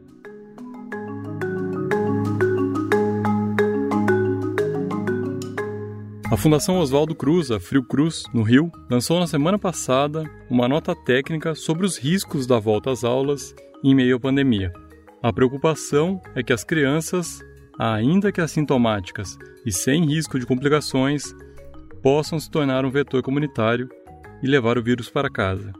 A 6.31 6.38
Fundação 6.38 6.79
Oswaldo 6.79 7.13
Cruz, 7.13 7.51
a 7.51 7.60
Cruz, 7.88 8.24
no 8.33 8.41
Rio, 8.41 8.72
lançou 8.89 9.19
na 9.19 9.27
semana 9.27 9.60
passada 9.60 10.24
uma 10.50 10.67
nota 10.67 10.95
técnica 10.95 11.53
sobre 11.53 11.86
os 11.86 11.98
riscos 11.98 12.48
da 12.48 12.57
volta 12.57 12.91
às 12.91 13.03
aulas 13.03 13.53
em 13.83 13.93
meio 13.93 14.15
à 14.15 14.19
pandemia. 14.19 14.74
A 15.22 15.31
preocupação 15.31 16.19
é 16.36 16.41
que 16.41 16.51
as 16.51 16.63
crianças, 16.63 17.39
ainda 17.77 18.31
que 18.31 18.41
assintomáticas 18.41 19.38
e 19.65 19.72
sem 19.72 20.05
risco 20.05 20.39
de 20.39 20.45
complicações, 20.45 21.36
possam 22.01 22.39
se 22.39 22.50
tornar 22.50 22.83
um 22.83 22.91
vetor 22.91 23.22
comunitário 23.22 23.88
e 24.44 24.48
levar 24.48 24.78
o 24.78 24.84
vírus 24.84 25.10
para 25.10 25.30
casa. 25.30 25.74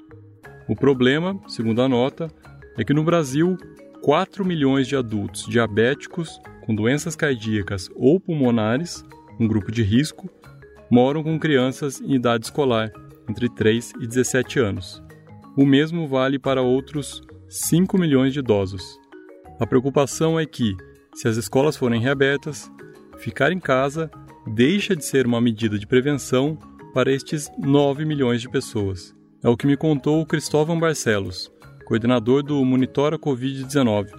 O 0.68 0.76
problema, 0.76 1.38
segundo 1.48 1.82
a 1.82 1.90
nota, 1.90 2.30
é 2.78 2.84
que 2.84 2.94
no 2.94 3.04
Brasil, 3.04 3.58
4 4.02 4.46
milhões 4.46 4.88
de 4.88 4.96
adultos 4.96 5.46
diabéticos 5.46 6.42
com 6.66 6.74
doenças 6.74 7.16
cardíacas 7.16 7.90
ou 7.94 8.20
pulmonares, 8.20 9.04
um 9.38 9.48
grupo 9.48 9.72
de 9.72 9.84
risco, 9.84 10.30
moram 10.90 11.22
com 11.22 11.38
crianças 11.38 12.00
em 12.00 12.16
idade 12.16 12.46
escolar, 12.46 12.92
entre 13.30 13.50
3 13.50 13.94
e 14.00 14.08
17 14.08 14.60
anos. 14.60 15.04
O 15.58 15.66
mesmo 15.66 16.08
vale 16.08 16.40
para 16.40 16.62
outros 16.62 17.22
5 17.50 17.98
milhões 17.98 18.34
de 18.34 18.40
idosos. 18.40 19.00
A 19.60 19.68
preocupação 19.68 20.40
é 20.40 20.46
que, 20.46 20.76
se 21.14 21.28
as 21.28 21.36
escolas 21.36 21.76
forem 21.76 22.02
reabertas, 22.02 22.72
ficar 23.18 23.52
em 23.52 23.60
casa 23.60 24.10
deixa 24.48 24.96
de 24.96 25.06
ser 25.06 25.26
uma 25.26 25.40
medida 25.40 25.78
de 25.78 25.86
prevenção 25.86 26.58
para 26.94 27.12
estes 27.12 27.52
9 27.58 28.06
milhões 28.06 28.42
de 28.42 28.50
pessoas. 28.50 29.14
É 29.44 29.50
o 29.50 29.58
que 29.58 29.66
me 29.66 29.76
contou 29.76 30.22
o 30.22 30.26
Cristóvão 30.26 30.80
Barcelos, 30.80 31.52
coordenador 31.86 32.44
do 32.44 32.64
Monitora 32.64 33.18
Covid-19, 33.18 34.12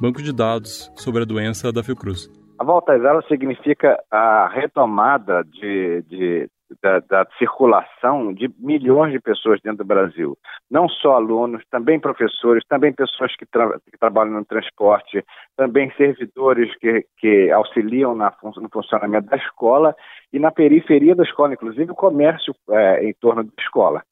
banco 0.00 0.22
de 0.22 0.32
dados 0.32 0.92
sobre 0.96 1.22
a 1.22 1.24
doença 1.24 1.72
da 1.72 1.82
Fiocruz. 1.82 2.30
A 2.58 2.64
volta 2.64 2.92
às 2.92 3.04
aulas 3.04 3.26
significa 3.26 3.98
a 4.10 4.48
retomada 4.48 5.42
de, 5.44 6.02
de 6.02 6.50
da, 6.82 7.00
da, 7.00 7.26
circulação 7.38 8.32
de 8.32 8.50
milhões 8.58 9.12
de 9.12 9.20
pessoas 9.20 9.60
dentro 9.60 9.78
do 9.78 9.84
Brasil. 9.84 10.36
Não 10.70 10.88
só 10.88 11.14
alunos, 11.14 11.62
também 11.70 11.98
professores, 11.98 12.64
também 12.68 12.92
pessoas 12.92 13.34
que, 13.36 13.46
tra 13.46 13.78
que 13.80 13.98
trabalham 13.98 14.34
no 14.34 14.44
transporte, 14.44 15.24
também 15.56 15.90
servidores 15.96 16.74
que, 16.78 17.06
que 17.16 17.50
auxiliam 17.50 18.16
fun 18.40 18.52
no 18.56 18.68
funcionamento 18.68 19.28
da 19.28 19.36
escola 19.36 19.94
e 20.32 20.38
na 20.38 20.50
periferia 20.50 21.14
da 21.14 21.24
escola, 21.24 21.54
inclusive 21.54 21.90
o 21.90 21.96
comércio 21.96 22.54
é, 22.70 23.04
em 23.04 23.14
torno 23.14 23.44
da 23.44 23.52
escola. 23.58 24.02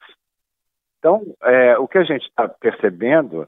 Então, 0.98 1.22
é, 1.42 1.78
o 1.78 1.86
que 1.86 1.98
a 1.98 2.04
gente 2.04 2.26
está 2.26 2.48
percebendo 2.48 3.46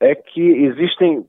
é 0.00 0.14
que 0.14 0.40
existem 0.40 1.24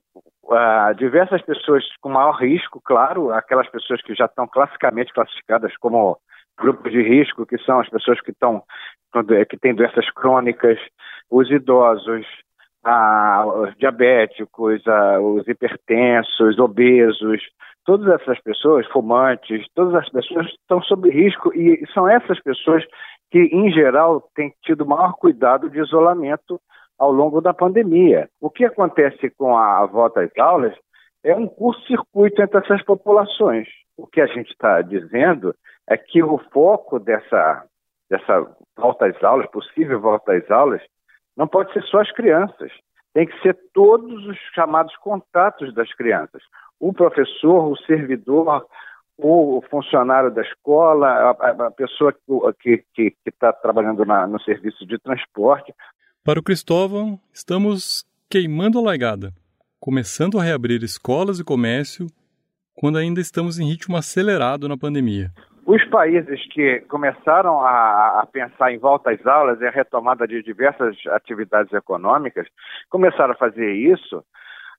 uh, 0.45 0.95
diversas 0.97 1.41
pessoas 1.41 1.83
com 2.01 2.09
maior 2.09 2.33
risco, 2.33 2.81
claro, 2.83 3.31
aquelas 3.31 3.69
pessoas 3.69 4.01
que 4.01 4.13
já 4.15 4.25
estão 4.25 4.47
classicamente 4.47 5.13
classificadas 5.13 5.75
como 5.77 6.17
grupos 6.57 6.91
de 6.91 7.01
risco, 7.01 7.45
que 7.45 7.57
são 7.59 7.79
as 7.79 7.89
pessoas 7.89 8.19
que 8.21 8.31
estão 8.31 8.63
que 9.49 9.57
têm 9.57 9.73
doenças 9.73 10.09
crônicas, 10.11 10.77
os 11.31 11.49
idosos, 11.49 12.25
ah, 12.83 13.45
os 13.47 13.75
diabéticos, 13.77 14.81
os 15.21 15.47
hipertensos, 15.47 16.59
obesos, 16.59 17.41
todas 17.85 18.21
essas 18.21 18.39
pessoas, 18.41 18.85
fumantes, 18.87 19.65
todas 19.73 19.95
as 19.95 20.09
pessoas 20.09 20.47
estão 20.47 20.81
sob 20.81 21.09
risco 21.09 21.53
e 21.55 21.81
são 21.93 22.07
essas 22.07 22.41
pessoas 22.41 22.83
que, 23.31 23.39
em 23.39 23.71
geral, 23.71 24.29
têm 24.35 24.53
tido 24.63 24.85
maior 24.85 25.13
cuidado 25.13 25.69
de 25.69 25.79
isolamento 25.79 26.59
ao 26.97 27.11
longo 27.11 27.41
da 27.41 27.53
pandemia. 27.53 28.29
O 28.41 28.49
que 28.49 28.65
acontece 28.65 29.29
com 29.31 29.57
a 29.57 29.85
volta 29.85 30.21
às 30.21 30.37
aulas 30.37 30.75
é 31.23 31.35
um 31.35 31.47
curto-circuito 31.47 32.41
entre 32.41 32.59
essas 32.59 32.83
populações. 32.83 33.67
O 33.97 34.07
que 34.07 34.21
a 34.21 34.27
gente 34.27 34.51
está 34.51 34.81
dizendo 34.81 35.55
é 35.87 35.97
que 35.97 36.21
o 36.21 36.37
foco 36.51 36.99
dessa, 36.99 37.65
dessa 38.09 38.47
volta 38.77 39.07
às 39.07 39.23
aulas, 39.23 39.49
possível 39.51 39.99
volta 39.99 40.33
às 40.33 40.49
aulas, 40.51 40.81
não 41.35 41.47
pode 41.47 41.71
ser 41.73 41.83
só 41.83 41.99
as 41.99 42.11
crianças. 42.11 42.71
Tem 43.13 43.25
que 43.25 43.41
ser 43.41 43.57
todos 43.73 44.25
os 44.25 44.37
chamados 44.53 44.95
contatos 44.97 45.73
das 45.73 45.93
crianças. 45.93 46.41
O 46.79 46.91
professor, 46.91 47.71
o 47.71 47.77
servidor, 47.85 48.67
o 49.17 49.63
funcionário 49.69 50.31
da 50.31 50.41
escola, 50.41 51.07
a, 51.07 51.67
a 51.67 51.71
pessoa 51.71 52.13
que 52.59 52.83
está 53.25 53.53
trabalhando 53.53 54.03
na, 54.03 54.27
no 54.27 54.41
serviço 54.41 54.85
de 54.85 54.99
transporte, 54.99 55.73
para 56.25 56.39
o 56.39 56.43
Cristóvão, 56.43 57.19
estamos 57.31 58.03
queimando 58.27 58.79
a 58.79 58.81
largada, 58.81 59.31
começando 59.79 60.39
a 60.39 60.43
reabrir 60.43 60.81
escolas 60.81 61.39
e 61.39 61.43
comércio 61.43 62.07
quando 62.75 62.97
ainda 62.97 63.21
estamos 63.21 63.59
em 63.59 63.69
ritmo 63.69 63.95
acelerado 63.95 64.67
na 64.67 64.77
pandemia. 64.77 65.31
Os 65.65 65.83
países 65.85 66.45
que 66.53 66.81
começaram 66.81 67.59
a, 67.59 68.21
a, 68.21 68.27
pensar 68.31 68.71
em 68.71 68.77
volta 68.77 69.09
às 69.09 69.25
aulas 69.25 69.59
e 69.59 69.65
a 69.65 69.71
retomada 69.71 70.27
de 70.27 70.43
diversas 70.43 70.95
atividades 71.07 71.73
econômicas 71.73 72.47
começaram 72.87 73.33
a 73.33 73.37
fazer 73.37 73.73
isso 73.73 74.23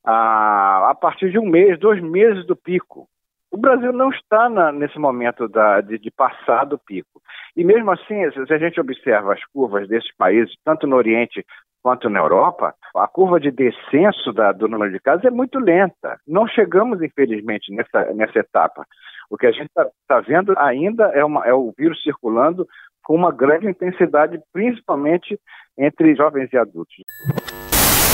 a, 0.05 0.91
a 0.91 0.95
partir 0.95 1.33
de 1.33 1.39
um 1.41 1.49
mês, 1.49 1.77
dois 1.81 2.01
meses 2.01 2.47
do 2.47 2.55
pico. 2.55 3.09
O 3.51 3.57
Brasil 3.57 3.93
não 3.93 4.11
está 4.11 4.49
na, 4.49 4.71
nesse 4.71 4.99
momento 4.99 5.49
da, 5.49 5.81
de, 5.81 5.99
de, 5.99 6.11
passar 6.11 6.65
do 6.65 6.79
pico. 6.79 7.21
E 7.57 7.65
mesmo 7.65 7.91
assim, 7.91 8.31
se 8.31 8.53
a 8.53 8.59
gente 8.59 8.81
observa 8.81 9.33
as 9.33 9.45
curvas 9.47 9.89
desses 9.89 10.15
países, 10.17 10.55
tanto 10.65 10.87
no 10.87 10.95
Oriente 10.95 11.45
quanto 11.87 12.11
na 12.11 12.19
Europa, 12.19 12.75
a 12.97 13.07
curva 13.07 13.39
de 13.39 13.53
descenso 13.53 14.33
da, 14.33 14.51
do 14.51 14.67
número 14.67 14.91
de 14.91 14.99
casos 14.99 15.25
é 15.25 15.31
muito 15.31 15.57
lenta. 15.61 16.19
Não 16.27 16.45
chegamos, 16.49 17.01
infelizmente, 17.01 17.73
nessa, 17.73 18.13
nessa 18.13 18.41
etapa. 18.41 18.85
O 19.31 19.37
que 19.37 19.47
a 19.47 19.53
gente 19.53 19.67
está 19.67 19.87
tá 20.09 20.19
vendo 20.19 20.53
ainda 20.59 21.05
é, 21.15 21.25
uma, 21.25 21.47
é 21.47 21.55
o 21.55 21.73
vírus 21.79 22.03
circulando 22.03 22.67
com 23.05 23.15
uma 23.15 23.31
grande 23.31 23.69
intensidade, 23.69 24.41
principalmente 24.53 25.39
entre 25.79 26.17
jovens 26.17 26.53
e 26.53 26.59
adultos. 26.59 26.97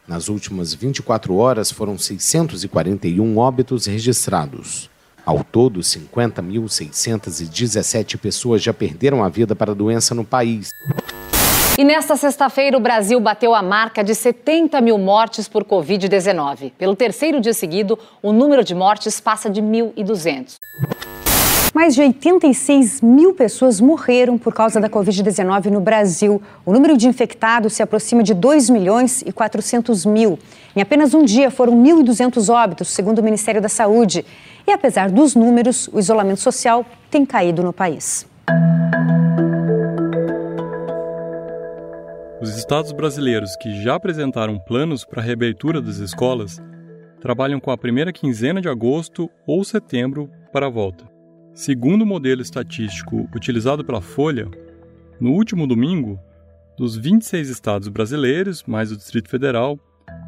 Nas 0.07 0.29
últimas 0.29 0.75
24 0.75 1.35
horas 1.35 1.71
foram 1.71 1.97
641 1.97 3.35
óbitos 3.35 3.87
registrados. 3.87 4.92
Ao 5.25 5.43
todo, 5.43 5.79
50.617 5.79 8.17
pessoas 8.17 8.61
já 8.61 8.73
perderam 8.73 9.23
a 9.23 9.29
vida 9.29 9.55
para 9.55 9.71
a 9.71 9.75
doença 9.75 10.13
no 10.13 10.25
país. 10.25 10.71
E 11.77 11.83
nesta 11.83 12.15
sexta-feira, 12.15 12.77
o 12.77 12.79
Brasil 12.79 13.19
bateu 13.19 13.53
a 13.55 13.63
marca 13.63 14.03
de 14.03 14.13
70 14.13 14.79
mil 14.81 14.97
mortes 14.97 15.47
por 15.47 15.63
Covid-19. 15.63 16.73
Pelo 16.77 16.95
terceiro 16.95 17.41
dia 17.41 17.53
seguido, 17.53 17.97
o 18.21 18.33
número 18.33 18.63
de 18.63 18.75
mortes 18.75 19.19
passa 19.19 19.49
de 19.49 19.59
1.200. 19.61 20.57
Mais 21.73 21.95
de 21.95 22.01
86 22.01 23.01
mil 23.01 23.33
pessoas 23.33 23.81
morreram 23.81 24.37
por 24.37 24.53
causa 24.53 24.79
da 24.79 24.87
Covid-19 24.87 25.71
no 25.71 25.79
Brasil. 25.79 26.39
O 26.63 26.71
número 26.71 26.95
de 26.95 27.07
infectados 27.07 27.73
se 27.73 27.81
aproxima 27.81 28.21
de 28.21 28.35
2 28.35 28.69
milhões 28.69 29.23
e 29.25 29.31
400 29.31 30.05
mil. 30.05 30.37
Em 30.75 30.81
apenas 30.81 31.13
um 31.13 31.23
dia 31.23 31.51
foram 31.51 31.73
1.200 31.83 32.51
óbitos, 32.51 32.87
segundo 32.87 33.19
o 33.19 33.23
Ministério 33.23 33.61
da 33.61 33.69
Saúde. 33.69 34.25
E 34.65 34.71
apesar 34.71 35.11
dos 35.11 35.35
números, 35.35 35.87
o 35.93 35.99
isolamento 35.99 36.39
social 36.39 36.83
tem 37.11 37.23
caído 37.25 37.61
no 37.61 37.71
país. 37.71 38.27
Os 42.41 42.57
estados 42.57 42.91
brasileiros 42.91 43.55
que 43.55 43.81
já 43.83 43.95
apresentaram 43.95 44.57
planos 44.57 45.05
para 45.05 45.21
a 45.21 45.23
reabertura 45.23 45.79
das 45.79 45.97
escolas 45.97 46.59
trabalham 47.21 47.59
com 47.59 47.71
a 47.71 47.77
primeira 47.77 48.11
quinzena 48.11 48.59
de 48.59 48.67
agosto 48.67 49.29
ou 49.47 49.63
setembro 49.63 50.29
para 50.51 50.65
a 50.65 50.69
volta. 50.69 51.05
Segundo 51.53 52.01
o 52.01 52.05
modelo 52.05 52.41
estatístico 52.41 53.29
utilizado 53.33 53.85
pela 53.85 54.01
Folha, 54.01 54.49
no 55.21 55.31
último 55.33 55.67
domingo, 55.67 56.19
dos 56.75 56.97
26 56.97 57.47
estados 57.47 57.87
brasileiros, 57.87 58.63
mais 58.65 58.91
o 58.91 58.97
Distrito 58.97 59.29
Federal, 59.29 59.79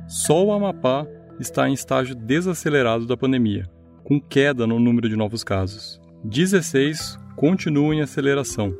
só 0.07 0.43
o 0.45 0.51
Amapá 0.51 1.05
está 1.39 1.67
em 1.67 1.73
estágio 1.73 2.15
desacelerado 2.15 3.07
da 3.07 3.17
pandemia, 3.17 3.63
com 4.03 4.21
queda 4.21 4.67
no 4.67 4.79
número 4.79 5.09
de 5.09 5.15
novos 5.15 5.43
casos. 5.43 5.99
16 6.23 7.17
continuam 7.35 7.93
em 7.93 8.01
aceleração, 8.01 8.71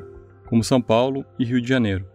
como 0.48 0.64
São 0.64 0.82
Paulo 0.82 1.26
e 1.40 1.44
Rio 1.44 1.60
de 1.60 1.68
Janeiro. 1.68 2.06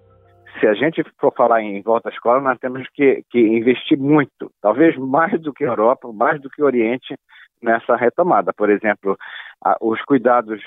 Se 0.60 0.66
a 0.66 0.74
gente 0.74 1.02
for 1.18 1.32
falar 1.36 1.60
em 1.60 1.82
volta 1.82 2.08
à 2.08 2.12
escola, 2.12 2.40
nós 2.40 2.58
temos 2.58 2.86
que, 2.94 3.24
que 3.30 3.40
investir 3.40 3.98
muito, 3.98 4.52
talvez 4.60 4.96
mais 4.96 5.40
do 5.40 5.52
que 5.52 5.64
a 5.64 5.68
Europa, 5.68 6.12
mais 6.12 6.40
do 6.40 6.48
que 6.48 6.62
o 6.62 6.66
Oriente, 6.66 7.16
nessa 7.60 7.96
retomada. 7.96 8.52
Por 8.52 8.70
exemplo, 8.70 9.16
os 9.80 10.00
cuidados 10.02 10.60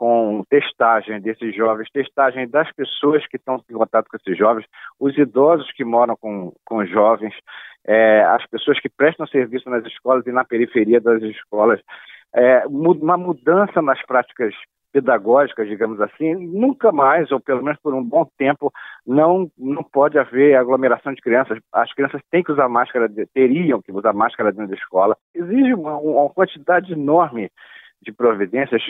com 0.00 0.42
testagem 0.48 1.20
desses 1.20 1.54
jovens, 1.54 1.90
testagem 1.92 2.48
das 2.48 2.72
pessoas 2.72 3.26
que 3.26 3.36
estão 3.36 3.62
em 3.68 3.74
contato 3.74 4.08
com 4.08 4.16
esses 4.16 4.38
jovens, 4.38 4.64
os 4.98 5.14
idosos 5.18 5.70
que 5.72 5.84
moram 5.84 6.16
com, 6.16 6.54
com 6.64 6.86
jovens, 6.86 7.34
é, 7.86 8.22
as 8.22 8.46
pessoas 8.46 8.78
que 8.80 8.88
prestam 8.88 9.26
serviço 9.26 9.68
nas 9.70 9.84
escolas 9.86 10.26
e 10.26 10.32
na 10.32 10.44
periferia 10.44 11.00
das 11.00 11.22
escolas, 11.22 11.80
é, 12.34 12.64
uma 12.66 13.16
mudança 13.16 13.82
nas 13.82 14.00
práticas 14.06 14.54
pedagógicas, 14.92 15.68
digamos 15.68 16.00
assim, 16.00 16.34
nunca 16.34 16.90
mais, 16.90 17.30
ou 17.30 17.40
pelo 17.40 17.62
menos 17.62 17.78
por 17.80 17.94
um 17.94 18.02
bom 18.02 18.26
tempo, 18.36 18.72
não, 19.06 19.50
não 19.56 19.82
pode 19.84 20.18
haver 20.18 20.56
aglomeração 20.56 21.12
de 21.12 21.20
crianças. 21.20 21.58
As 21.72 21.92
crianças 21.94 22.20
têm 22.30 22.42
que 22.42 22.52
usar 22.52 22.68
máscara, 22.68 23.08
teriam 23.32 23.80
que 23.80 23.92
usar 23.92 24.12
máscara 24.12 24.50
dentro 24.50 24.68
da 24.68 24.74
escola. 24.74 25.16
Exige 25.34 25.74
uma, 25.74 25.96
uma 25.96 26.28
quantidade 26.30 26.92
enorme 26.92 27.50
de 28.02 28.12
providências 28.12 28.82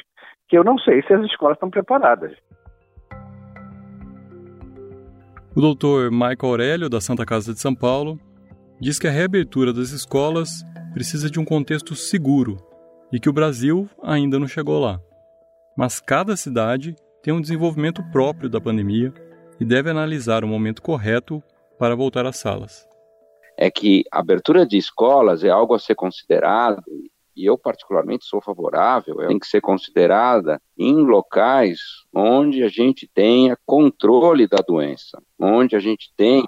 que 0.49 0.57
eu 0.57 0.65
não 0.65 0.79
sei 0.79 1.03
se 1.03 1.13
as 1.13 1.25
escolas 1.27 1.57
estão 1.57 1.71
preparadas. 1.71 2.33
O 5.55 5.61
doutor 5.61 6.11
Michael 6.11 6.37
Aurélio, 6.45 6.89
da 6.89 7.01
Santa 7.01 7.27
Casa 7.27 7.53
de 7.53 7.61
São 7.61 7.75
Paulo, 7.75 8.19
diz 8.81 8.99
que 8.99 9.07
a 9.07 9.11
reabertura 9.11 9.73
das 9.73 9.91
escolas 9.91 10.65
precisa 10.95 11.31
de 11.31 11.39
um 11.39 11.45
contexto 11.45 11.95
seguro 11.95 12.57
e 13.13 13.21
que 13.21 13.29
o 13.29 13.33
Brasil 13.33 13.89
ainda 14.03 14.39
não 14.39 14.49
chegou 14.49 14.81
lá. 14.81 14.99
Mas 15.77 16.01
cada 16.01 16.37
cidade 16.37 16.97
tem 17.23 17.33
um 17.35 17.41
desenvolvimento 17.41 18.03
próprio 18.11 18.49
da 18.49 18.61
pandemia 18.61 19.13
e 19.61 19.65
deve 19.65 19.91
analisar 19.91 20.43
o 20.43 20.49
momento 20.49 20.81
correto 20.81 21.43
para 21.79 21.95
voltar 21.95 22.25
às 22.25 22.39
salas. 22.39 22.89
É 23.59 23.71
que 23.71 24.05
a 24.11 24.21
abertura 24.21 24.67
de 24.67 24.79
escolas 24.79 25.45
é 25.45 25.51
algo 25.51 25.75
a 25.75 25.79
ser 25.79 25.95
considerado 25.95 26.83
e 27.37 27.45
eu 27.45 27.57
particularmente 27.57 28.25
sou 28.25 28.41
favorável, 28.41 29.17
tem 29.29 29.39
que 29.39 29.47
ser 29.47 29.61
considerada 29.61 30.61
em 30.77 30.95
locais 30.95 31.79
onde 32.15 32.63
a 32.63 32.69
gente 32.69 33.09
tenha 33.13 33.57
controle 33.65 34.49
da 34.49 34.59
doença, 34.67 35.23
onde 35.39 35.77
a 35.77 35.81
gente 35.81 36.11
tem 36.17 36.45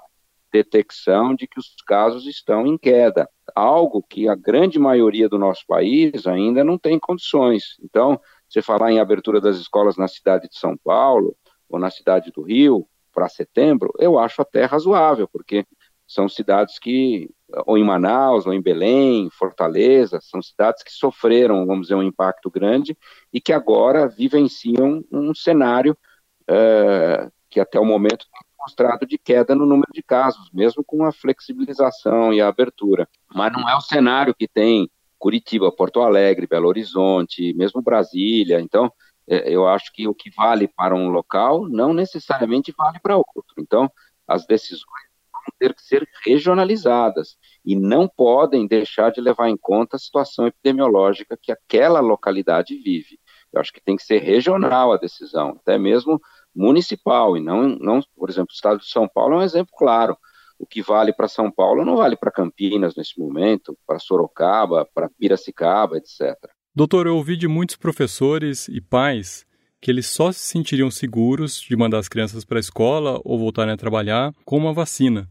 detecção 0.53 1.33
de 1.33 1.47
que 1.47 1.59
os 1.59 1.73
casos 1.87 2.27
estão 2.27 2.67
em 2.67 2.77
queda, 2.77 3.27
algo 3.55 4.05
que 4.07 4.29
a 4.29 4.35
grande 4.35 4.77
maioria 4.77 5.27
do 5.27 5.39
nosso 5.39 5.65
país 5.67 6.27
ainda 6.27 6.63
não 6.63 6.77
tem 6.77 6.99
condições. 6.99 7.75
Então, 7.83 8.21
você 8.47 8.61
falar 8.61 8.91
em 8.91 8.99
abertura 8.99 9.41
das 9.41 9.57
escolas 9.57 9.97
na 9.97 10.07
cidade 10.07 10.47
de 10.47 10.59
São 10.59 10.77
Paulo 10.77 11.35
ou 11.67 11.79
na 11.79 11.89
cidade 11.89 12.31
do 12.31 12.43
Rio 12.43 12.87
para 13.11 13.27
setembro, 13.27 13.91
eu 13.97 14.19
acho 14.19 14.43
até 14.43 14.65
razoável, 14.65 15.27
porque 15.27 15.65
são 16.07 16.29
cidades 16.29 16.77
que, 16.77 17.29
ou 17.65 17.75
em 17.75 17.83
Manaus, 17.83 18.45
ou 18.45 18.53
em 18.53 18.61
Belém, 18.61 19.29
Fortaleza, 19.31 20.19
são 20.21 20.39
cidades 20.41 20.83
que 20.83 20.91
sofreram, 20.91 21.65
vamos 21.65 21.87
dizer, 21.87 21.95
um 21.95 22.03
impacto 22.03 22.51
grande 22.51 22.95
e 23.31 23.41
que 23.41 23.51
agora 23.51 24.07
vivenciam 24.07 25.03
um 25.11 25.33
cenário 25.33 25.97
é, 26.47 27.27
que 27.49 27.59
até 27.59 27.79
o 27.79 27.85
momento 27.85 28.25
mostrado 28.65 29.05
de 29.05 29.17
queda 29.17 29.53
no 29.53 29.65
número 29.65 29.91
de 29.93 30.01
casos, 30.01 30.49
mesmo 30.53 30.83
com 30.83 31.05
a 31.05 31.11
flexibilização 31.11 32.33
e 32.33 32.41
a 32.41 32.47
abertura. 32.47 33.07
Mas 33.33 33.51
não 33.51 33.69
é 33.69 33.75
o 33.75 33.81
cenário 33.81 34.33
que 34.33 34.47
tem 34.47 34.89
Curitiba, 35.19 35.71
Porto 35.71 36.01
Alegre, 36.01 36.47
Belo 36.47 36.67
Horizonte, 36.67 37.53
mesmo 37.53 37.81
Brasília. 37.81 38.59
Então, 38.59 38.91
é, 39.27 39.49
eu 39.49 39.67
acho 39.67 39.91
que 39.93 40.07
o 40.07 40.13
que 40.13 40.29
vale 40.35 40.67
para 40.67 40.95
um 40.95 41.09
local 41.09 41.67
não 41.69 41.93
necessariamente 41.93 42.73
vale 42.77 42.99
para 42.99 43.17
outro. 43.17 43.43
Então, 43.57 43.89
as 44.27 44.45
decisões 44.45 44.83
vão 45.31 45.43
ter 45.59 45.73
que 45.73 45.81
ser 45.81 46.07
regionalizadas 46.25 47.37
e 47.65 47.75
não 47.75 48.07
podem 48.07 48.67
deixar 48.67 49.11
de 49.11 49.21
levar 49.21 49.49
em 49.49 49.57
conta 49.57 49.95
a 49.95 49.99
situação 49.99 50.47
epidemiológica 50.47 51.37
que 51.41 51.51
aquela 51.51 51.99
localidade 51.99 52.75
vive. 52.75 53.19
Eu 53.51 53.61
acho 53.61 53.71
que 53.71 53.81
tem 53.81 53.95
que 53.95 54.03
ser 54.03 54.19
regional 54.19 54.91
a 54.91 54.97
decisão, 54.97 55.49
até 55.61 55.77
mesmo 55.77 56.19
municipal, 56.55 57.35
e 57.37 57.41
não, 57.41 57.67
não 57.67 58.01
por 58.15 58.29
exemplo, 58.29 58.51
o 58.51 58.55
estado 58.55 58.79
de 58.79 58.87
São 58.87 59.07
Paulo 59.07 59.35
é 59.35 59.37
um 59.37 59.43
exemplo 59.43 59.73
claro. 59.77 60.17
O 60.59 60.65
que 60.65 60.81
vale 60.81 61.11
para 61.11 61.27
São 61.27 61.51
Paulo 61.51 61.83
não 61.83 61.97
vale 61.97 62.15
para 62.15 62.31
Campinas 62.31 62.95
nesse 62.95 63.19
momento, 63.19 63.77
para 63.85 63.99
Sorocaba, 63.99 64.87
para 64.93 65.09
Piracicaba, 65.09 65.97
etc. 65.97 66.35
Doutor, 66.75 67.07
eu 67.07 67.17
ouvi 67.17 67.35
de 67.35 67.47
muitos 67.47 67.75
professores 67.75 68.67
e 68.67 68.79
pais 68.79 69.45
que 69.81 69.91
eles 69.91 70.07
só 70.07 70.31
se 70.31 70.39
sentiriam 70.39 70.89
seguros 70.89 71.59
de 71.59 71.75
mandar 71.75 71.99
as 71.99 72.07
crianças 72.07 72.45
para 72.45 72.57
a 72.57 72.61
escola 72.61 73.19
ou 73.25 73.37
voltarem 73.37 73.73
a 73.73 73.77
trabalhar 73.77 74.33
com 74.45 74.57
uma 74.57 74.71
vacina. 74.71 75.29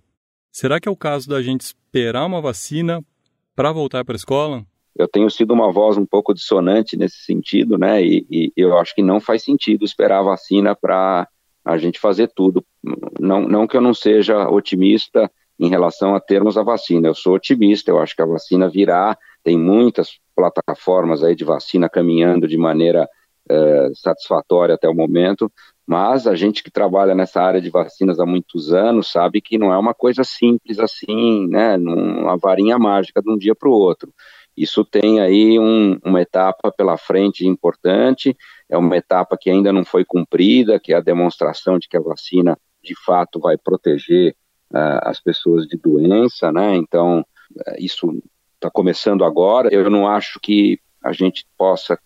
Será 0.53 0.79
que 0.79 0.87
é 0.87 0.93
o 0.93 0.97
caso 0.97 1.27
da 1.27 1.41
gente 1.41 1.63
esperar 1.63 2.27
uma 2.27 2.43
vacina 2.43 3.03
para 3.57 3.73
voltar 3.73 4.05
para 4.05 4.15
a 4.15 4.17
escola? 4.17 4.67
Eu 4.97 5.09
tenho 5.09 5.31
sido 5.31 5.53
uma 5.53 5.73
voz 5.73 5.97
um 5.97 6.07
pouco 6.07 6.35
dissonante 6.35 6.97
nesse 6.97 7.25
sentido, 7.25 7.79
né? 7.79 8.03
E, 8.03 8.27
e 8.31 8.53
eu 8.57 8.77
acho 8.79 8.95
que 8.95 9.03
não 9.03 9.21
faz 9.21 9.43
sentido 9.43 9.85
esperar 9.85 10.19
a 10.19 10.23
vacina 10.23 10.75
para 10.75 11.27
a 11.65 11.79
gente 11.79 11.99
fazer 11.99 12.31
tudo. 12.35 12.65
Não, 13.19 13.43
não 13.43 13.67
que 13.67 13.77
eu 13.77 13.81
não 13.81 13.95
seja 13.95 14.49
otimista 14.49 15.31
em 15.59 15.69
relação 15.69 16.15
a 16.15 16.21
termos 16.21 16.59
a 16.59 16.63
vacina, 16.63 17.07
eu 17.07 17.15
sou 17.15 17.35
otimista, 17.35 17.91
eu 17.91 18.01
acho 18.01 18.17
que 18.17 18.23
a 18.23 18.27
vacina 18.27 18.69
virá, 18.69 19.17
tem 19.45 19.57
muitas 19.57 20.19
plataformas 20.35 21.23
aí 21.23 21.37
de 21.37 21.45
vacina 21.45 21.89
caminhando 21.89 22.49
de 22.49 22.57
maneira 22.57 23.09
é, 23.49 23.91
satisfatória 23.95 24.75
até 24.75 24.89
o 24.89 24.95
momento, 24.95 25.51
mas 25.87 26.27
a 26.27 26.35
gente 26.35 26.63
que 26.63 26.71
trabalha 26.71 27.15
nessa 27.15 27.41
área 27.41 27.61
de 27.61 27.71
vacinas 27.71 28.19
há 28.19 28.27
muitos 28.27 28.73
anos 28.73 29.11
sabe 29.11 29.41
que 29.41 29.59
não 29.59 29.73
é 29.73 29.79
uma 29.79 29.95
coisa 29.95 30.25
simples 30.25 30.79
assim, 30.79 31.47
né, 31.49 31.77
uma 31.77 32.37
varinha 32.37 32.79
mágica 32.79 33.21
de 33.23 33.31
um 33.31 33.37
dia 33.37 33.55
para 33.55 33.69
o 33.69 33.73
outro. 33.73 34.13
Isso 34.57 34.85
tem 34.85 35.21
aí 35.21 35.59
um, 35.59 35.99
uma 36.05 36.21
etapa 36.21 36.71
pela 36.71 36.99
frente 36.99 37.47
importante, 37.47 38.37
é 38.69 38.77
uma 38.77 38.97
etapa 38.97 39.37
que 39.41 39.49
ainda 39.49 39.73
não 39.73 39.85
foi 39.85 40.05
cumprida, 40.05 40.79
que 40.79 40.93
é 40.93 40.97
a 40.97 41.01
demonstração 41.01 41.79
de 41.79 41.89
que 41.89 41.97
a 41.97 42.01
vacina 42.01 42.59
de 42.83 42.95
fato 43.05 43.41
vai 43.41 43.57
proteger 43.57 44.35
uh, 44.71 45.01
as 45.03 45.21
pessoas 45.21 45.67
de 45.67 45.79
doença, 45.79 46.53
né? 46.53 46.77
Então, 46.77 47.21
uh, 47.21 47.75
isso 47.79 48.07
está 48.55 48.71
começando 48.71 49.25
agora. 49.25 49.73
Eu 49.73 49.89
não 49.89 50.07
acho 50.07 50.39
que 50.41 50.79
a 51.03 51.13
gente 51.13 51.47
possa 51.57 51.99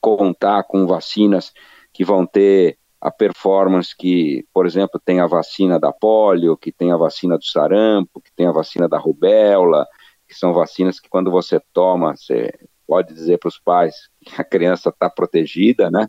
contar 0.00 0.64
com 0.64 0.86
vacinas 0.86 1.52
que 1.92 2.04
vão 2.04 2.26
ter 2.26 2.78
a 3.00 3.10
performance 3.10 3.94
que, 3.96 4.46
por 4.52 4.66
exemplo, 4.66 5.00
tem 5.04 5.20
a 5.20 5.26
vacina 5.26 5.78
da 5.78 5.92
polio, 5.92 6.56
que 6.56 6.72
tem 6.72 6.90
a 6.92 6.96
vacina 6.96 7.36
do 7.36 7.44
sarampo, 7.44 8.20
que 8.20 8.32
tem 8.34 8.46
a 8.46 8.52
vacina 8.52 8.88
da 8.88 8.98
rubéola, 8.98 9.86
que 10.34 10.40
são 10.40 10.52
vacinas 10.52 10.98
que 10.98 11.08
quando 11.08 11.30
você 11.30 11.60
toma, 11.72 12.16
você 12.16 12.52
pode 12.86 13.14
dizer 13.14 13.38
para 13.38 13.48
os 13.48 13.58
pais 13.58 13.94
que 14.20 14.40
a 14.40 14.44
criança 14.44 14.90
está 14.90 15.08
protegida, 15.08 15.90
né? 15.90 16.08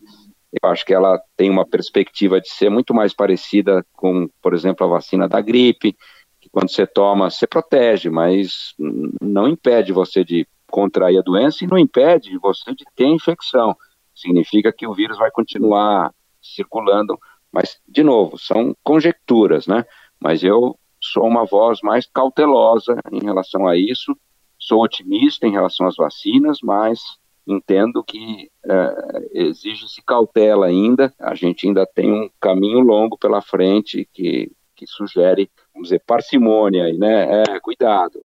Eu 0.62 0.70
acho 0.70 0.86
que 0.86 0.94
ela 0.94 1.22
tem 1.38 1.50
uma 1.50 1.66
perspectiva 1.66 2.42
de 2.42 2.50
ser 2.50 2.70
muito 2.70 2.94
mais 2.94 3.14
parecida 3.14 3.86
com, 3.94 4.28
por 4.42 4.54
exemplo, 4.54 4.86
a 4.86 4.90
vacina 4.90 5.28
da 5.28 5.42
gripe, 5.42 5.96
que 6.42 6.50
quando 6.50 6.72
você 6.72 6.88
toma, 6.88 7.30
você 7.30 7.46
protege, 7.46 8.10
mas 8.10 8.74
não 9.22 9.48
impede 9.48 9.92
você 9.92 10.24
de 10.24 10.48
contrair 10.70 11.20
a 11.20 11.22
doença 11.22 11.64
e 11.64 11.68
não 11.68 11.78
impede 11.78 12.38
você 12.40 12.74
de 12.74 12.84
ter 12.96 13.06
infecção. 13.06 13.76
Significa 14.14 14.72
que 14.72 14.88
o 14.88 14.94
vírus 14.94 15.18
vai 15.18 15.30
continuar 15.30 16.12
circulando, 16.42 17.18
mas, 17.52 17.80
de 17.88 18.04
novo, 18.04 18.38
são 18.40 18.76
conjecturas, 18.84 19.68
né? 19.68 19.86
Mas 20.20 20.44
eu 20.44 20.78
sou 21.12 21.26
uma 21.26 21.46
voz 21.46 21.80
mais 21.82 22.06
cautelosa 22.06 23.00
em 23.12 23.24
relação 23.24 23.68
a 23.68 23.78
isso, 23.78 24.16
sou 24.58 24.84
otimista 24.84 25.46
em 25.46 25.52
relação 25.52 25.88
às 25.88 25.96
vacinas, 25.96 26.60
mas 26.64 27.00
entendo 27.48 28.04
que 28.04 28.50
é, 28.66 29.30
exige-se 29.34 30.02
cautela 30.02 30.66
ainda, 30.66 31.14
a 31.20 31.36
gente 31.36 31.68
ainda 31.68 31.86
tem 31.86 32.12
um 32.12 32.30
caminho 32.40 32.80
longo 32.80 33.18
pela 33.18 33.42
frente 33.42 34.08
que, 34.12 34.52
que 34.76 34.88
sugere, 34.88 35.50
vamos 35.74 35.90
dizer, 35.90 36.02
parcimônia, 36.06 36.92
né? 36.94 37.44
É, 37.44 37.60
cuidado. 37.60 38.20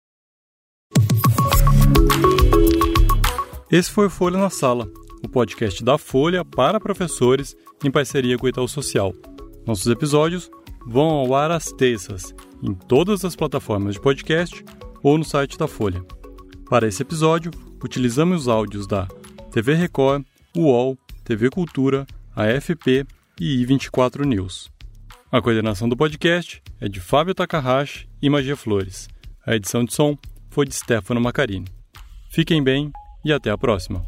Esse 3.71 3.91
foi 3.91 4.09
Folha 4.09 4.39
na 4.39 4.51
Sala, 4.51 4.89
o 5.23 5.29
podcast 5.29 5.85
da 5.85 5.99
Folha 5.99 6.45
para 6.45 6.81
professores 6.81 7.55
em 7.85 7.91
parceria 7.91 8.37
com 8.39 8.47
o 8.47 8.49
Itaú 8.49 8.67
Social. 8.67 9.13
Nossos 9.67 9.87
episódios 9.87 10.51
vão 10.87 11.09
ao 11.09 11.35
ar 11.35 11.51
às 11.51 11.67
terças, 11.67 12.35
em 12.63 12.75
todas 12.75 13.25
as 13.25 13.35
plataformas 13.35 13.95
de 13.95 14.01
podcast 14.01 14.65
ou 15.03 15.17
no 15.17 15.25
site 15.25 15.59
da 15.59 15.67
Folha. 15.67 16.05
Para 16.69 16.87
esse 16.87 17.03
episódio, 17.03 17.51
utilizamos 17.83 18.43
os 18.43 18.49
áudios 18.49 18.87
da 18.87 19.09
TV 19.51 19.75
Record, 19.75 20.25
UOL, 20.57 20.97
TV 21.25 21.51
Cultura, 21.51 22.07
AFP 22.35 23.07
e 23.41 23.65
I24 23.65 24.25
News. 24.25 24.71
A 25.33 25.41
coordenação 25.41 25.89
do 25.89 25.97
podcast 25.97 26.63
é 26.81 26.89
de 26.89 27.01
Fábio 27.01 27.35
Takahashi 27.35 28.09
e 28.21 28.29
Magia 28.29 28.57
Flores. 28.57 29.09
A 29.47 29.55
edição 29.55 29.85
de 29.85 29.95
som 29.95 30.17
foi 30.51 30.67
de 30.67 30.75
Stefano 30.75 31.21
Macarini. 31.21 31.69
Fiquem 32.31 32.63
bem 32.63 32.93
e 33.25 33.33
até 33.33 33.51
a 33.51 33.59
próxima. 33.59 34.05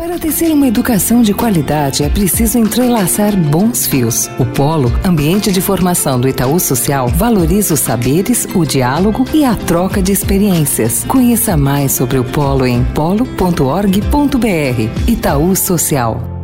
Para 0.00 0.18
tecer 0.18 0.50
uma 0.50 0.66
educação 0.66 1.20
de 1.20 1.34
qualidade 1.34 2.02
é 2.02 2.08
preciso 2.08 2.56
entrelaçar 2.56 3.36
bons 3.36 3.86
fios. 3.86 4.30
O 4.38 4.46
Polo, 4.46 4.90
ambiente 5.04 5.52
de 5.52 5.60
formação 5.60 6.18
do 6.18 6.26
Itaú 6.26 6.58
Social, 6.58 7.06
valoriza 7.06 7.74
os 7.74 7.80
saberes, 7.80 8.46
o 8.54 8.64
diálogo 8.64 9.26
e 9.30 9.44
a 9.44 9.54
troca 9.54 10.00
de 10.00 10.10
experiências. 10.10 11.04
Conheça 11.04 11.54
mais 11.54 11.92
sobre 11.92 12.18
o 12.18 12.24
Polo 12.24 12.66
em 12.66 12.82
polo.org.br. 12.82 14.00
Itaú 15.06 15.54
Social. 15.54 16.39